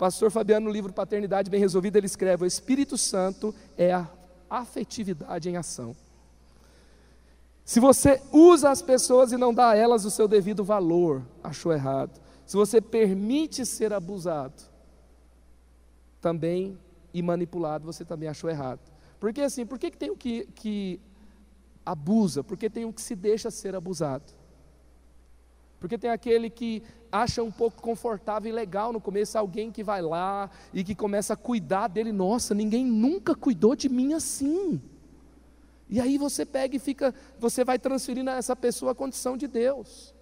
pastor 0.00 0.30
Fabiano, 0.30 0.64
no 0.64 0.72
livro 0.72 0.94
Paternidade 0.94 1.50
Bem 1.50 1.60
Resolvida, 1.60 1.98
ele 1.98 2.06
escreve: 2.06 2.44
O 2.44 2.46
Espírito 2.46 2.96
Santo 2.96 3.54
é 3.76 3.92
a 3.92 4.08
afetividade 4.48 5.50
em 5.50 5.58
ação. 5.58 5.94
Se 7.66 7.78
você 7.78 8.22
usa 8.32 8.70
as 8.70 8.80
pessoas 8.80 9.30
e 9.30 9.36
não 9.36 9.52
dá 9.52 9.70
a 9.70 9.76
elas 9.76 10.06
o 10.06 10.10
seu 10.10 10.26
devido 10.26 10.64
valor, 10.64 11.22
achou 11.44 11.70
errado. 11.70 12.18
Se 12.46 12.56
você 12.56 12.80
permite 12.80 13.66
ser 13.66 13.92
abusado, 13.92 14.54
também 16.20 16.78
e 17.12 17.22
manipulado, 17.22 17.84
você 17.84 18.04
também 18.04 18.28
achou 18.28 18.48
errado. 18.48 18.80
Porque 19.18 19.40
assim, 19.40 19.66
por 19.66 19.78
que, 19.78 19.90
que 19.90 19.98
tem 19.98 20.10
o 20.10 20.16
que, 20.16 20.46
que 20.54 21.00
abusa? 21.84 22.42
Porque 22.42 22.70
tem 22.70 22.84
o 22.84 22.92
que 22.92 23.02
se 23.02 23.14
deixa 23.14 23.50
ser 23.50 23.74
abusado. 23.74 24.32
Porque 25.78 25.96
tem 25.96 26.10
aquele 26.10 26.50
que 26.50 26.82
acha 27.10 27.42
um 27.42 27.50
pouco 27.50 27.80
confortável 27.80 28.50
e 28.50 28.54
legal 28.54 28.92
no 28.92 29.00
começo, 29.00 29.36
alguém 29.36 29.72
que 29.72 29.82
vai 29.82 30.02
lá 30.02 30.50
e 30.72 30.84
que 30.84 30.94
começa 30.94 31.32
a 31.32 31.36
cuidar 31.36 31.88
dele. 31.88 32.12
Nossa, 32.12 32.54
ninguém 32.54 32.84
nunca 32.84 33.34
cuidou 33.34 33.74
de 33.74 33.88
mim 33.88 34.12
assim. 34.12 34.80
E 35.88 35.98
aí 35.98 36.18
você 36.18 36.46
pega 36.46 36.76
e 36.76 36.78
fica, 36.78 37.14
você 37.38 37.64
vai 37.64 37.78
transferindo 37.78 38.30
a 38.30 38.34
essa 38.34 38.54
pessoa 38.54 38.92
a 38.92 38.94
condição 38.94 39.36
de 39.36 39.48
Deus. 39.48 40.14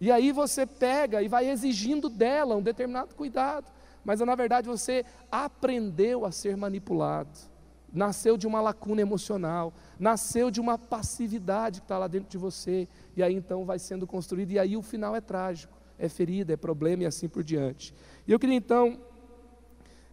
E 0.00 0.10
aí 0.10 0.32
você 0.32 0.66
pega 0.66 1.22
e 1.22 1.28
vai 1.28 1.48
exigindo 1.48 2.08
dela 2.08 2.56
um 2.56 2.62
determinado 2.62 3.14
cuidado. 3.14 3.70
Mas 4.04 4.20
na 4.20 4.34
verdade 4.34 4.68
você 4.68 5.04
aprendeu 5.30 6.24
a 6.24 6.32
ser 6.32 6.56
manipulado 6.56 7.52
nasceu 7.92 8.38
de 8.38 8.46
uma 8.46 8.60
lacuna 8.60 9.02
emocional, 9.02 9.72
nasceu 9.98 10.50
de 10.50 10.60
uma 10.60 10.78
passividade 10.78 11.80
que 11.80 11.84
está 11.84 11.98
lá 11.98 12.08
dentro 12.08 12.30
de 12.30 12.38
você, 12.38 12.88
e 13.14 13.22
aí 13.22 13.34
então 13.34 13.64
vai 13.64 13.78
sendo 13.78 14.06
construído, 14.06 14.52
e 14.52 14.58
aí 14.58 14.76
o 14.76 14.82
final 14.82 15.14
é 15.14 15.20
trágico, 15.20 15.76
é 15.98 16.08
ferida, 16.08 16.54
é 16.54 16.56
problema 16.56 17.02
e 17.02 17.06
assim 17.06 17.28
por 17.28 17.44
diante. 17.44 17.94
E 18.26 18.32
eu 18.32 18.38
queria 18.38 18.56
então 18.56 18.98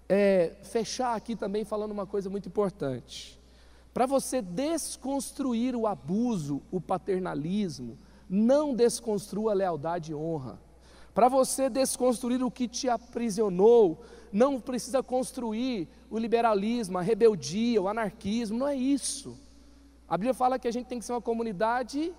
é, 0.07 0.57
fechar 0.63 1.15
aqui 1.15 1.35
também 1.35 1.63
falando 1.63 1.91
uma 1.91 2.05
coisa 2.05 2.29
muito 2.29 2.49
importante. 2.49 3.39
Para 3.93 4.05
você 4.05 4.41
desconstruir 4.41 5.75
o 5.75 5.87
abuso, 5.87 6.61
o 6.69 6.79
paternalismo, 6.79 7.97
não 8.29 8.75
desconstrua 8.75 9.53
lealdade 9.53 10.11
e 10.11 10.15
honra. 10.15 10.59
Para 11.13 11.27
você 11.27 11.69
desconstruir 11.69 12.43
o 12.43 12.51
que 12.51 12.67
te 12.67 12.87
aprisionou, 12.87 14.03
não 14.31 14.59
precisa 14.59 15.01
construir 15.01 15.87
o 16.09 16.17
liberalismo, 16.17 16.97
a 16.97 17.01
rebeldia, 17.01 17.81
o 17.81 17.87
anarquismo, 17.87 18.57
não 18.57 18.67
é 18.67 18.75
isso. 18.75 19.37
A 20.07 20.17
Bíblia 20.17 20.33
fala 20.33 20.57
que 20.57 20.67
a 20.67 20.71
gente 20.71 20.87
tem 20.87 20.99
que 20.99 21.05
ser 21.05 21.13
uma 21.13 21.21
comunidade, 21.21 22.13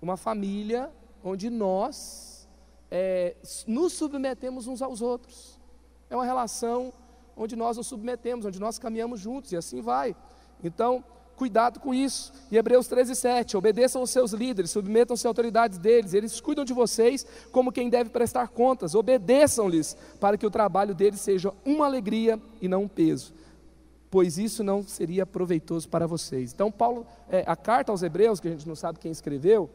uma 0.00 0.16
família, 0.16 0.90
onde 1.22 1.50
nós 1.50 2.48
é, 2.90 3.36
nos 3.66 3.92
submetemos 3.92 4.66
uns 4.66 4.82
aos 4.82 5.00
outros. 5.00 5.60
É 6.08 6.14
uma 6.14 6.24
relação 6.24 6.92
onde 7.36 7.56
nós 7.56 7.76
nos 7.76 7.86
submetemos, 7.86 8.46
onde 8.46 8.60
nós 8.60 8.78
caminhamos 8.78 9.20
juntos 9.20 9.52
e 9.52 9.56
assim 9.56 9.80
vai. 9.80 10.16
Então, 10.62 11.04
Cuidado 11.36 11.78
com 11.80 11.92
isso. 11.92 12.32
E 12.50 12.56
Hebreus 12.56 12.88
13, 12.88 13.14
7. 13.14 13.56
Obedeçam 13.58 14.00
aos 14.00 14.10
seus 14.10 14.32
líderes, 14.32 14.70
submetam-se 14.70 15.22
às 15.22 15.26
autoridades 15.26 15.78
deles. 15.78 16.14
Eles 16.14 16.40
cuidam 16.40 16.64
de 16.64 16.72
vocês 16.72 17.26
como 17.52 17.70
quem 17.70 17.90
deve 17.90 18.08
prestar 18.08 18.48
contas. 18.48 18.94
Obedeçam-lhes 18.94 19.96
para 20.18 20.38
que 20.38 20.46
o 20.46 20.50
trabalho 20.50 20.94
deles 20.94 21.20
seja 21.20 21.52
uma 21.64 21.84
alegria 21.84 22.40
e 22.60 22.66
não 22.66 22.84
um 22.84 22.88
peso. 22.88 23.34
Pois 24.10 24.38
isso 24.38 24.64
não 24.64 24.82
seria 24.82 25.26
proveitoso 25.26 25.86
para 25.88 26.06
vocês. 26.06 26.54
Então, 26.54 26.72
Paulo, 26.72 27.06
é, 27.28 27.44
a 27.46 27.54
carta 27.54 27.92
aos 27.92 28.02
Hebreus, 28.02 28.40
que 28.40 28.48
a 28.48 28.50
gente 28.52 28.66
não 28.66 28.74
sabe 28.74 28.98
quem 28.98 29.12
escreveu, 29.12 29.68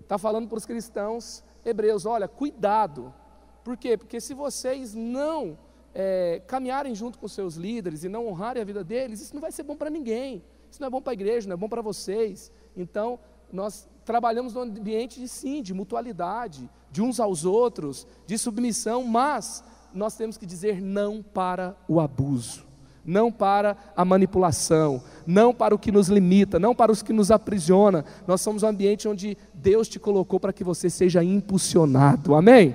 está 0.00 0.18
falando 0.18 0.48
para 0.48 0.58
os 0.58 0.66
cristãos 0.66 1.44
hebreus: 1.64 2.04
olha, 2.04 2.26
cuidado. 2.26 3.14
Por 3.62 3.76
quê? 3.76 3.96
Porque 3.96 4.20
se 4.20 4.34
vocês 4.34 4.92
não 4.92 5.56
é, 5.94 6.42
caminharem 6.48 6.96
junto 6.96 7.16
com 7.16 7.28
seus 7.28 7.54
líderes 7.54 8.02
e 8.02 8.08
não 8.08 8.26
honrarem 8.26 8.60
a 8.60 8.64
vida 8.64 8.82
deles, 8.82 9.20
isso 9.20 9.34
não 9.34 9.40
vai 9.40 9.52
ser 9.52 9.62
bom 9.62 9.76
para 9.76 9.90
ninguém. 9.90 10.42
Isso 10.70 10.80
não 10.80 10.86
é 10.86 10.90
bom 10.90 11.02
para 11.02 11.12
a 11.12 11.14
igreja, 11.14 11.48
não 11.48 11.54
é 11.54 11.56
bom 11.56 11.68
para 11.68 11.82
vocês. 11.82 12.52
Então, 12.76 13.18
nós 13.52 13.88
trabalhamos 14.04 14.54
num 14.54 14.62
ambiente 14.62 15.18
de 15.18 15.28
sim, 15.28 15.62
de 15.62 15.74
mutualidade, 15.74 16.70
de 16.90 17.02
uns 17.02 17.18
aos 17.18 17.44
outros, 17.44 18.06
de 18.26 18.38
submissão, 18.38 19.04
mas 19.04 19.64
nós 19.92 20.16
temos 20.16 20.36
que 20.36 20.46
dizer 20.46 20.80
não 20.80 21.22
para 21.22 21.76
o 21.88 22.00
abuso, 22.00 22.64
não 23.04 23.32
para 23.32 23.76
a 23.96 24.04
manipulação, 24.04 25.02
não 25.26 25.52
para 25.52 25.74
o 25.74 25.78
que 25.78 25.90
nos 25.90 26.08
limita, 26.08 26.58
não 26.58 26.74
para 26.74 26.92
os 26.92 27.02
que 27.02 27.12
nos 27.12 27.30
aprisiona. 27.30 28.04
Nós 28.26 28.40
somos 28.40 28.62
um 28.62 28.68
ambiente 28.68 29.08
onde 29.08 29.36
Deus 29.52 29.88
te 29.88 29.98
colocou 29.98 30.38
para 30.38 30.52
que 30.52 30.62
você 30.62 30.88
seja 30.88 31.24
impulsionado. 31.24 32.34
Amém? 32.34 32.74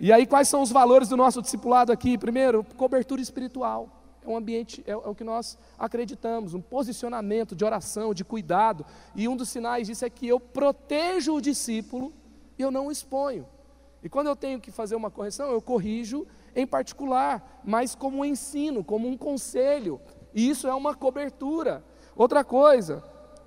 E 0.00 0.12
aí, 0.12 0.26
quais 0.26 0.48
são 0.48 0.62
os 0.62 0.72
valores 0.72 1.08
do 1.08 1.16
nosso 1.16 1.40
discipulado 1.40 1.92
aqui? 1.92 2.18
Primeiro, 2.18 2.66
cobertura 2.76 3.22
espiritual 3.22 4.01
é 4.24 4.28
um 4.28 4.36
ambiente, 4.36 4.82
é, 4.86 4.92
é, 4.92 4.96
o 4.96 5.14
que 5.14 5.24
nós 5.24 5.58
acreditamos, 5.78 6.54
um 6.54 6.60
posicionamento 6.60 7.54
de 7.54 7.64
oração, 7.64 8.14
de 8.14 8.24
cuidado. 8.24 8.86
E 9.14 9.28
um 9.28 9.36
dos 9.36 9.48
sinais 9.48 9.86
disso 9.86 10.04
é 10.04 10.10
que 10.10 10.26
eu 10.26 10.38
protejo 10.38 11.34
o 11.34 11.40
discípulo 11.40 12.12
e 12.58 12.62
eu 12.62 12.70
não 12.70 12.86
o 12.86 12.92
exponho. 12.92 13.46
E 14.02 14.08
quando 14.08 14.26
eu 14.26 14.36
tenho 14.36 14.60
que 14.60 14.70
fazer 14.70 14.94
uma 14.94 15.10
correção, 15.10 15.50
eu 15.50 15.60
corrijo 15.60 16.26
em 16.54 16.66
particular, 16.66 17.62
mas 17.64 17.94
como 17.94 18.18
um 18.18 18.24
ensino, 18.24 18.84
como 18.84 19.08
um 19.08 19.16
conselho. 19.16 20.00
E 20.34 20.48
isso 20.48 20.66
é 20.66 20.74
uma 20.74 20.94
cobertura. 20.94 21.84
Outra 22.16 22.44
coisa, 22.44 23.02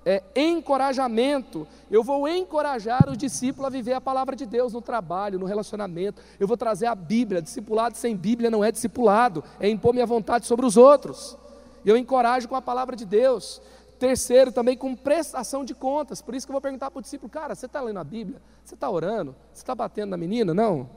é, 0.06 0.22
encorajamento. 0.36 1.66
Eu 1.90 2.04
vou 2.04 2.28
encorajar 2.28 3.08
o 3.10 3.16
discípulo 3.16 3.66
a 3.66 3.70
viver 3.70 3.92
a 3.94 4.00
palavra 4.00 4.36
de 4.36 4.46
Deus 4.46 4.72
no 4.72 4.80
trabalho, 4.80 5.36
no 5.36 5.46
relacionamento. 5.46 6.22
Eu 6.38 6.46
vou 6.46 6.56
trazer 6.56 6.86
a 6.86 6.94
Bíblia. 6.94 7.42
Discipulado 7.42 7.96
sem 7.96 8.16
Bíblia 8.16 8.48
não 8.48 8.62
é 8.62 8.70
discipulado, 8.70 9.42
é 9.58 9.68
impor 9.68 9.92
minha 9.92 10.06
vontade 10.06 10.46
sobre 10.46 10.64
os 10.64 10.76
outros. 10.76 11.36
Eu 11.84 11.96
encorajo 11.96 12.48
com 12.48 12.54
a 12.54 12.62
palavra 12.62 12.94
de 12.94 13.04
Deus. 13.04 13.60
Terceiro, 13.98 14.52
também 14.52 14.76
com 14.76 14.94
prestação 14.94 15.64
de 15.64 15.74
contas. 15.74 16.22
Por 16.22 16.36
isso 16.36 16.46
que 16.46 16.52
eu 16.52 16.54
vou 16.54 16.60
perguntar 16.60 16.90
para 16.90 17.00
o 17.00 17.02
discípulo: 17.02 17.28
cara, 17.28 17.56
você 17.56 17.66
está 17.66 17.80
lendo 17.80 17.98
a 17.98 18.04
Bíblia? 18.04 18.40
Você 18.64 18.74
está 18.74 18.88
orando? 18.88 19.34
Você 19.52 19.62
está 19.62 19.74
batendo 19.74 20.10
na 20.10 20.16
menina? 20.16 20.54
Não? 20.54 20.88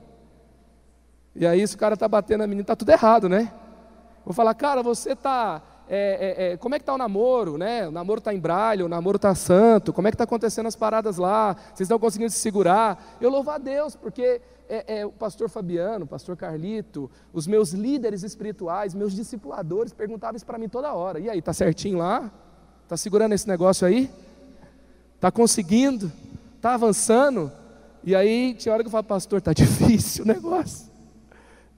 E 1.34 1.44
aí, 1.46 1.66
se 1.66 1.74
o 1.74 1.78
cara 1.78 1.94
está 1.94 2.06
batendo 2.06 2.40
na 2.40 2.46
menina, 2.46 2.62
está 2.62 2.76
tudo 2.76 2.90
errado, 2.90 3.28
né? 3.28 3.52
Vou 4.24 4.34
falar, 4.34 4.54
cara, 4.54 4.82
você 4.82 5.12
está 5.12 5.62
é, 5.92 5.96
é, 6.38 6.52
é, 6.52 6.56
como 6.56 6.76
é 6.76 6.78
que 6.78 6.84
está 6.84 6.94
o 6.94 6.98
namoro, 6.98 7.58
né? 7.58 7.88
O 7.88 7.90
namoro 7.90 8.18
está 8.18 8.32
em 8.32 8.38
bralho, 8.38 8.86
o 8.86 8.88
namoro 8.88 9.16
está 9.16 9.34
santo, 9.34 9.92
como 9.92 10.06
é 10.06 10.12
que 10.12 10.14
está 10.14 10.22
acontecendo 10.22 10.66
as 10.66 10.76
paradas 10.76 11.16
lá? 11.16 11.54
Vocês 11.54 11.80
estão 11.80 11.98
conseguindo 11.98 12.30
se 12.30 12.38
segurar? 12.38 13.18
Eu 13.20 13.28
louvo 13.28 13.50
a 13.50 13.58
Deus, 13.58 13.96
porque 13.96 14.40
é, 14.68 15.00
é, 15.00 15.06
o 15.06 15.10
pastor 15.10 15.48
Fabiano, 15.48 16.04
o 16.04 16.08
pastor 16.08 16.36
Carlito, 16.36 17.10
os 17.32 17.44
meus 17.44 17.72
líderes 17.72 18.22
espirituais, 18.22 18.94
meus 18.94 19.12
discipuladores 19.12 19.92
perguntavam 19.92 20.36
isso 20.36 20.46
para 20.46 20.58
mim 20.58 20.68
toda 20.68 20.94
hora. 20.94 21.18
E 21.18 21.28
aí, 21.28 21.40
está 21.40 21.52
certinho 21.52 21.98
lá? 21.98 22.30
Está 22.84 22.96
segurando 22.96 23.32
esse 23.32 23.48
negócio 23.48 23.84
aí? 23.84 24.08
Está 25.16 25.32
conseguindo? 25.32 26.10
Está 26.54 26.74
avançando? 26.74 27.50
E 28.04 28.14
aí 28.14 28.54
tinha 28.54 28.72
hora 28.72 28.84
que 28.84 28.86
eu 28.86 28.92
falava, 28.92 29.08
pastor, 29.08 29.40
está 29.40 29.52
difícil 29.54 30.22
o 30.24 30.28
negócio. 30.28 30.88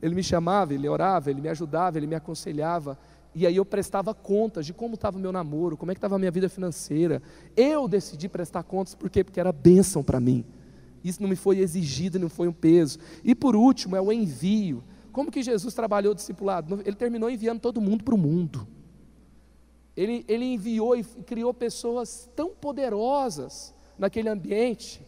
Ele 0.03 0.15
me 0.15 0.23
chamava, 0.23 0.75
ele 0.75 0.87
orava, 0.87 1.31
ele 1.31 1.41
me 1.41 1.49
ajudava, 1.49 1.97
ele 1.97 2.07
me 2.07 2.15
aconselhava. 2.15 2.99
E 3.35 3.47
aí 3.47 3.57
eu 3.57 3.65
prestava 3.65 4.15
contas 4.15 4.67
de 4.67 4.75
como 4.75 4.95
estava 4.95 5.17
o 5.17 5.21
meu 5.21 5.33
namoro, 5.33 5.77
como 5.77 5.91
é 5.91 5.95
que 5.95 5.99
estava 5.99 6.17
a 6.17 6.19
minha 6.19 6.31
vida 6.31 6.49
financeira. 6.49 7.23
Eu 7.57 7.89
decidi 7.89 8.29
prestar 8.29 8.63
contas, 8.63 8.95
por 8.95 9.09
quê? 9.09 9.25
Porque 9.25 9.41
era 9.41 9.53
bênção 9.53 10.03
para 10.03 10.21
mim. 10.21 10.45
Isso 11.03 11.21
não 11.21 11.29
me 11.29 11.37
foi 11.37 11.59
exigido, 11.59 12.19
não 12.19 12.29
foi 12.29 12.47
um 12.47 12.53
peso. 12.53 12.99
E 13.25 13.35
por 13.35 13.57
último, 13.57 13.97
é 13.97 14.01
o 14.01 14.13
envio. 14.13 14.85
Como 15.11 15.31
que 15.31 15.43
Jesus 15.43 15.75
trabalhou 15.75 16.13
o 16.13 16.15
discipulado? 16.15 16.81
Ele 16.85 16.97
terminou 16.97 17.29
enviando 17.29 17.61
todo 17.61 17.81
mundo 17.81 18.05
para 18.05 18.15
o 18.15 18.19
mundo. 18.19 18.67
Ele, 19.97 20.25
ele 20.29 20.45
enviou 20.45 20.97
e 20.97 21.05
criou 21.05 21.53
pessoas 21.53 22.31
tão 22.35 22.51
poderosas 22.51 23.75
naquele 23.99 24.29
ambiente, 24.29 25.03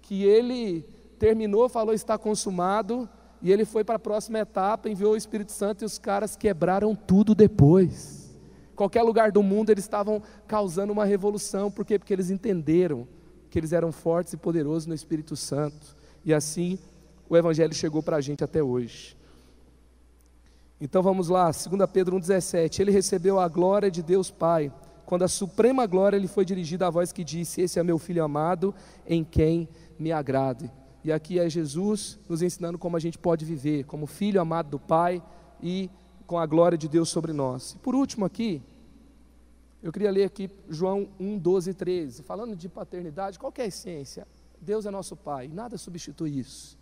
que 0.00 0.24
ele 0.24 0.82
terminou, 1.18 1.68
falou: 1.68 1.92
está 1.92 2.16
consumado, 2.16 3.08
e 3.42 3.50
ele 3.50 3.64
foi 3.64 3.82
para 3.82 3.96
a 3.96 3.98
próxima 3.98 4.38
etapa, 4.38 4.88
enviou 4.88 5.14
o 5.14 5.16
Espírito 5.16 5.50
Santo 5.50 5.82
e 5.82 5.84
os 5.84 5.98
caras 5.98 6.36
quebraram 6.36 6.94
tudo 6.94 7.34
depois. 7.34 8.32
Qualquer 8.76 9.02
lugar 9.02 9.32
do 9.32 9.42
mundo 9.42 9.70
eles 9.70 9.84
estavam 9.84 10.22
causando 10.46 10.92
uma 10.92 11.04
revolução, 11.04 11.70
por 11.70 11.84
quê? 11.84 11.98
Porque 11.98 12.12
eles 12.12 12.30
entenderam 12.30 13.06
que 13.50 13.58
eles 13.58 13.72
eram 13.72 13.90
fortes 13.90 14.32
e 14.32 14.36
poderosos 14.36 14.86
no 14.86 14.94
Espírito 14.94 15.34
Santo. 15.36 15.96
E 16.24 16.32
assim 16.32 16.78
o 17.28 17.36
Evangelho 17.36 17.74
chegou 17.74 18.02
para 18.02 18.16
a 18.16 18.20
gente 18.20 18.44
até 18.44 18.62
hoje. 18.62 19.16
Então 20.80 21.02
vamos 21.02 21.28
lá, 21.28 21.46
2 21.46 21.90
Pedro 21.92 22.16
1,17. 22.16 22.80
Ele 22.80 22.90
recebeu 22.92 23.40
a 23.40 23.48
glória 23.48 23.90
de 23.90 24.02
Deus 24.02 24.30
Pai, 24.30 24.72
quando 25.04 25.22
a 25.22 25.28
suprema 25.28 25.86
glória 25.86 26.16
lhe 26.16 26.28
foi 26.28 26.44
dirigida 26.44 26.86
a 26.86 26.90
voz 26.90 27.12
que 27.12 27.24
disse: 27.24 27.60
Esse 27.60 27.78
é 27.78 27.82
meu 27.82 27.98
filho 27.98 28.22
amado, 28.22 28.74
em 29.06 29.22
quem 29.24 29.68
me 29.98 30.12
agrade. 30.12 30.70
E 31.04 31.10
aqui 31.10 31.38
é 31.38 31.48
Jesus 31.48 32.18
nos 32.28 32.42
ensinando 32.42 32.78
como 32.78 32.96
a 32.96 33.00
gente 33.00 33.18
pode 33.18 33.44
viver, 33.44 33.84
como 33.84 34.06
filho 34.06 34.40
amado 34.40 34.70
do 34.70 34.78
Pai 34.78 35.22
e 35.60 35.90
com 36.26 36.38
a 36.38 36.46
glória 36.46 36.78
de 36.78 36.88
Deus 36.88 37.08
sobre 37.08 37.32
nós. 37.32 37.72
E 37.72 37.78
por 37.78 37.94
último 37.94 38.24
aqui, 38.24 38.62
eu 39.82 39.90
queria 39.92 40.12
ler 40.12 40.24
aqui 40.24 40.48
João 40.68 41.08
1, 41.18 41.38
12 41.38 41.70
e 41.70 41.74
13. 41.74 42.22
Falando 42.22 42.54
de 42.54 42.68
paternidade, 42.68 43.38
qual 43.38 43.52
é 43.56 43.62
a 43.62 43.66
essência? 43.66 44.26
Deus 44.60 44.86
é 44.86 44.90
nosso 44.90 45.16
Pai, 45.16 45.48
nada 45.48 45.76
substitui 45.76 46.38
isso. 46.38 46.78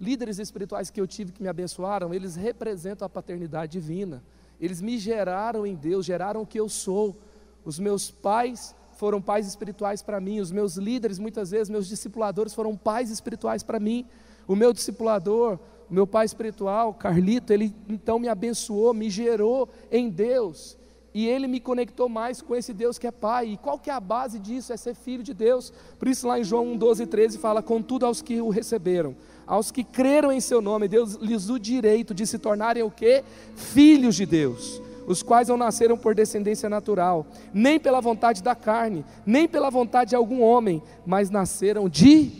Líderes 0.00 0.38
espirituais 0.38 0.90
que 0.90 1.00
eu 1.00 1.06
tive 1.06 1.30
que 1.30 1.42
me 1.42 1.48
abençoaram, 1.48 2.14
eles 2.14 2.34
representam 2.34 3.04
a 3.04 3.08
paternidade 3.08 3.72
divina. 3.72 4.22
Eles 4.58 4.80
me 4.80 4.98
geraram 4.98 5.66
em 5.66 5.74
Deus, 5.74 6.06
geraram 6.06 6.40
o 6.40 6.46
que 6.46 6.58
eu 6.58 6.68
sou. 6.68 7.16
Os 7.64 7.78
meus 7.78 8.10
pais 8.10 8.74
foram 9.02 9.20
pais 9.20 9.48
espirituais 9.48 10.00
para 10.00 10.20
mim, 10.20 10.38
os 10.38 10.52
meus 10.52 10.76
líderes, 10.76 11.18
muitas 11.18 11.50
vezes, 11.50 11.68
meus 11.68 11.88
discipuladores 11.88 12.54
foram 12.54 12.76
pais 12.76 13.10
espirituais 13.10 13.60
para 13.60 13.80
mim. 13.80 14.06
O 14.46 14.54
meu 14.54 14.72
discipulador, 14.72 15.58
o 15.90 15.92
meu 15.92 16.06
pai 16.06 16.24
espiritual, 16.24 16.94
Carlito, 16.94 17.52
ele 17.52 17.74
então 17.88 18.20
me 18.20 18.28
abençoou, 18.28 18.94
me 18.94 19.10
gerou 19.10 19.68
em 19.90 20.08
Deus. 20.08 20.78
E 21.12 21.26
ele 21.26 21.48
me 21.48 21.58
conectou 21.58 22.08
mais 22.08 22.40
com 22.40 22.54
esse 22.54 22.72
Deus 22.72 22.96
que 22.96 23.08
é 23.08 23.10
Pai. 23.10 23.48
E 23.48 23.56
qual 23.56 23.76
que 23.76 23.90
é 23.90 23.92
a 23.92 23.98
base 23.98 24.38
disso? 24.38 24.72
É 24.72 24.76
ser 24.76 24.94
filho 24.94 25.24
de 25.24 25.34
Deus. 25.34 25.72
Por 25.98 26.06
isso 26.06 26.28
lá 26.28 26.38
em 26.38 26.44
João 26.44 26.68
1, 26.74 26.76
12 26.76 27.02
e 27.02 27.06
13 27.06 27.38
fala, 27.38 27.60
contudo 27.60 28.06
aos 28.06 28.22
que 28.22 28.40
o 28.40 28.50
receberam, 28.50 29.16
aos 29.44 29.72
que 29.72 29.82
creram 29.82 30.30
em 30.30 30.40
seu 30.40 30.62
nome, 30.62 30.86
Deus 30.86 31.14
lhes 31.14 31.50
o 31.50 31.58
direito 31.58 32.14
de 32.14 32.24
se 32.24 32.38
tornarem 32.38 32.84
o 32.84 32.90
quê? 32.90 33.24
Filhos 33.56 34.14
de 34.14 34.26
Deus 34.26 34.80
os 35.06 35.22
quais 35.22 35.48
não 35.48 35.56
nasceram 35.56 35.96
por 35.96 36.14
descendência 36.14 36.68
natural, 36.68 37.26
nem 37.52 37.78
pela 37.78 38.00
vontade 38.00 38.42
da 38.42 38.54
carne, 38.54 39.04
nem 39.26 39.48
pela 39.48 39.70
vontade 39.70 40.10
de 40.10 40.16
algum 40.16 40.42
homem, 40.42 40.82
mas 41.04 41.30
nasceram 41.30 41.88
de 41.88 42.30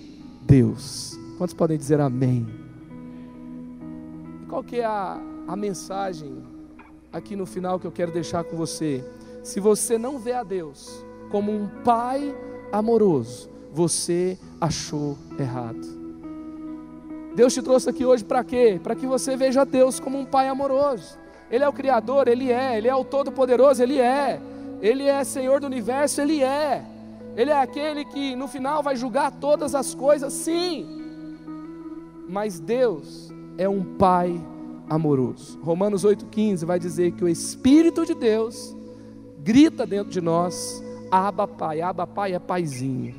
Deus. 0.42 1.18
Quantos 1.38 1.54
podem 1.54 1.76
dizer 1.76 2.00
amém? 2.00 2.46
Qual 4.48 4.62
que 4.62 4.80
é 4.80 4.84
a, 4.84 5.20
a 5.48 5.56
mensagem 5.56 6.42
aqui 7.12 7.34
no 7.34 7.46
final 7.46 7.80
que 7.80 7.86
eu 7.86 7.92
quero 7.92 8.12
deixar 8.12 8.44
com 8.44 8.56
você? 8.56 9.04
Se 9.42 9.58
você 9.58 9.98
não 9.98 10.18
vê 10.18 10.32
a 10.32 10.42
Deus 10.42 11.04
como 11.30 11.50
um 11.50 11.68
pai 11.82 12.34
amoroso, 12.70 13.50
você 13.72 14.38
achou 14.60 15.16
errado. 15.38 16.02
Deus 17.34 17.54
te 17.54 17.62
trouxe 17.62 17.88
aqui 17.88 18.04
hoje 18.04 18.22
para 18.24 18.44
quê? 18.44 18.78
Para 18.82 18.94
que 18.94 19.06
você 19.06 19.36
veja 19.36 19.64
Deus 19.64 19.98
como 19.98 20.18
um 20.18 20.24
pai 20.26 20.48
amoroso. 20.48 21.18
Ele 21.52 21.62
é 21.62 21.68
o 21.68 21.72
Criador, 21.72 22.28
Ele 22.28 22.50
é. 22.50 22.78
Ele 22.78 22.88
é 22.88 22.94
o 22.94 23.04
Todo-Poderoso, 23.04 23.82
Ele 23.82 24.00
é. 24.00 24.40
Ele 24.80 25.04
é 25.04 25.22
Senhor 25.22 25.60
do 25.60 25.66
universo, 25.66 26.22
Ele 26.22 26.42
é. 26.42 26.82
Ele 27.36 27.50
é 27.50 27.60
aquele 27.60 28.06
que 28.06 28.34
no 28.34 28.48
final 28.48 28.82
vai 28.82 28.96
julgar 28.96 29.30
todas 29.30 29.74
as 29.74 29.94
coisas, 29.94 30.32
sim. 30.32 30.86
Mas 32.26 32.58
Deus 32.58 33.30
é 33.58 33.68
um 33.68 33.84
Pai 33.84 34.42
amoroso. 34.88 35.58
Romanos 35.62 36.04
8,15 36.04 36.64
vai 36.64 36.78
dizer 36.78 37.12
que 37.12 37.22
o 37.22 37.28
Espírito 37.28 38.06
de 38.06 38.14
Deus 38.14 38.74
grita 39.38 39.86
dentro 39.86 40.10
de 40.10 40.20
nós: 40.20 40.82
Abba 41.10 41.46
Pai, 41.46 41.82
Abba 41.82 42.06
Pai 42.06 42.32
é 42.32 42.38
Paizinho. 42.38 43.14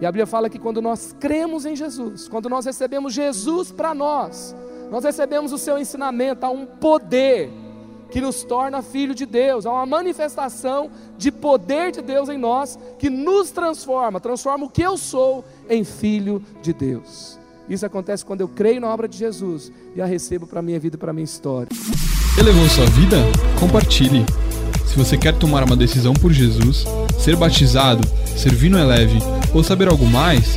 E 0.00 0.06
a 0.06 0.10
Bíblia 0.10 0.26
fala 0.26 0.50
que 0.50 0.58
quando 0.58 0.82
nós 0.82 1.14
cremos 1.20 1.64
em 1.64 1.76
Jesus, 1.76 2.26
quando 2.26 2.48
nós 2.48 2.64
recebemos 2.64 3.12
Jesus 3.12 3.70
para 3.70 3.94
nós, 3.94 4.54
nós 4.94 5.02
recebemos 5.02 5.50
o 5.50 5.58
seu 5.58 5.76
ensinamento, 5.76 6.46
há 6.46 6.50
um 6.50 6.64
poder 6.64 7.50
que 8.12 8.20
nos 8.20 8.44
torna 8.44 8.80
filho 8.80 9.12
de 9.12 9.26
Deus, 9.26 9.66
há 9.66 9.72
uma 9.72 9.84
manifestação 9.84 10.88
de 11.18 11.32
poder 11.32 11.90
de 11.90 12.00
Deus 12.00 12.28
em 12.28 12.38
nós 12.38 12.78
que 12.96 13.10
nos 13.10 13.50
transforma, 13.50 14.20
transforma 14.20 14.66
o 14.66 14.68
que 14.68 14.82
eu 14.82 14.96
sou 14.96 15.44
em 15.68 15.82
filho 15.82 16.40
de 16.62 16.72
Deus. 16.72 17.40
Isso 17.68 17.84
acontece 17.84 18.24
quando 18.24 18.42
eu 18.42 18.46
creio 18.46 18.80
na 18.80 18.86
obra 18.86 19.08
de 19.08 19.18
Jesus 19.18 19.72
e 19.96 20.00
a 20.00 20.06
recebo 20.06 20.46
para 20.46 20.62
minha 20.62 20.78
vida, 20.78 20.96
para 20.96 21.12
minha 21.12 21.24
história. 21.24 21.70
Elevou 22.38 22.68
sua 22.68 22.86
vida? 22.86 23.16
Compartilhe. 23.58 24.24
Se 24.86 24.96
você 24.96 25.18
quer 25.18 25.36
tomar 25.36 25.64
uma 25.64 25.76
decisão 25.76 26.14
por 26.14 26.32
Jesus, 26.32 26.84
ser 27.18 27.34
batizado, 27.34 28.06
servir 28.36 28.70
no 28.70 28.78
Eleve 28.78 29.18
ou 29.52 29.64
saber 29.64 29.88
algo 29.88 30.06
mais, 30.06 30.56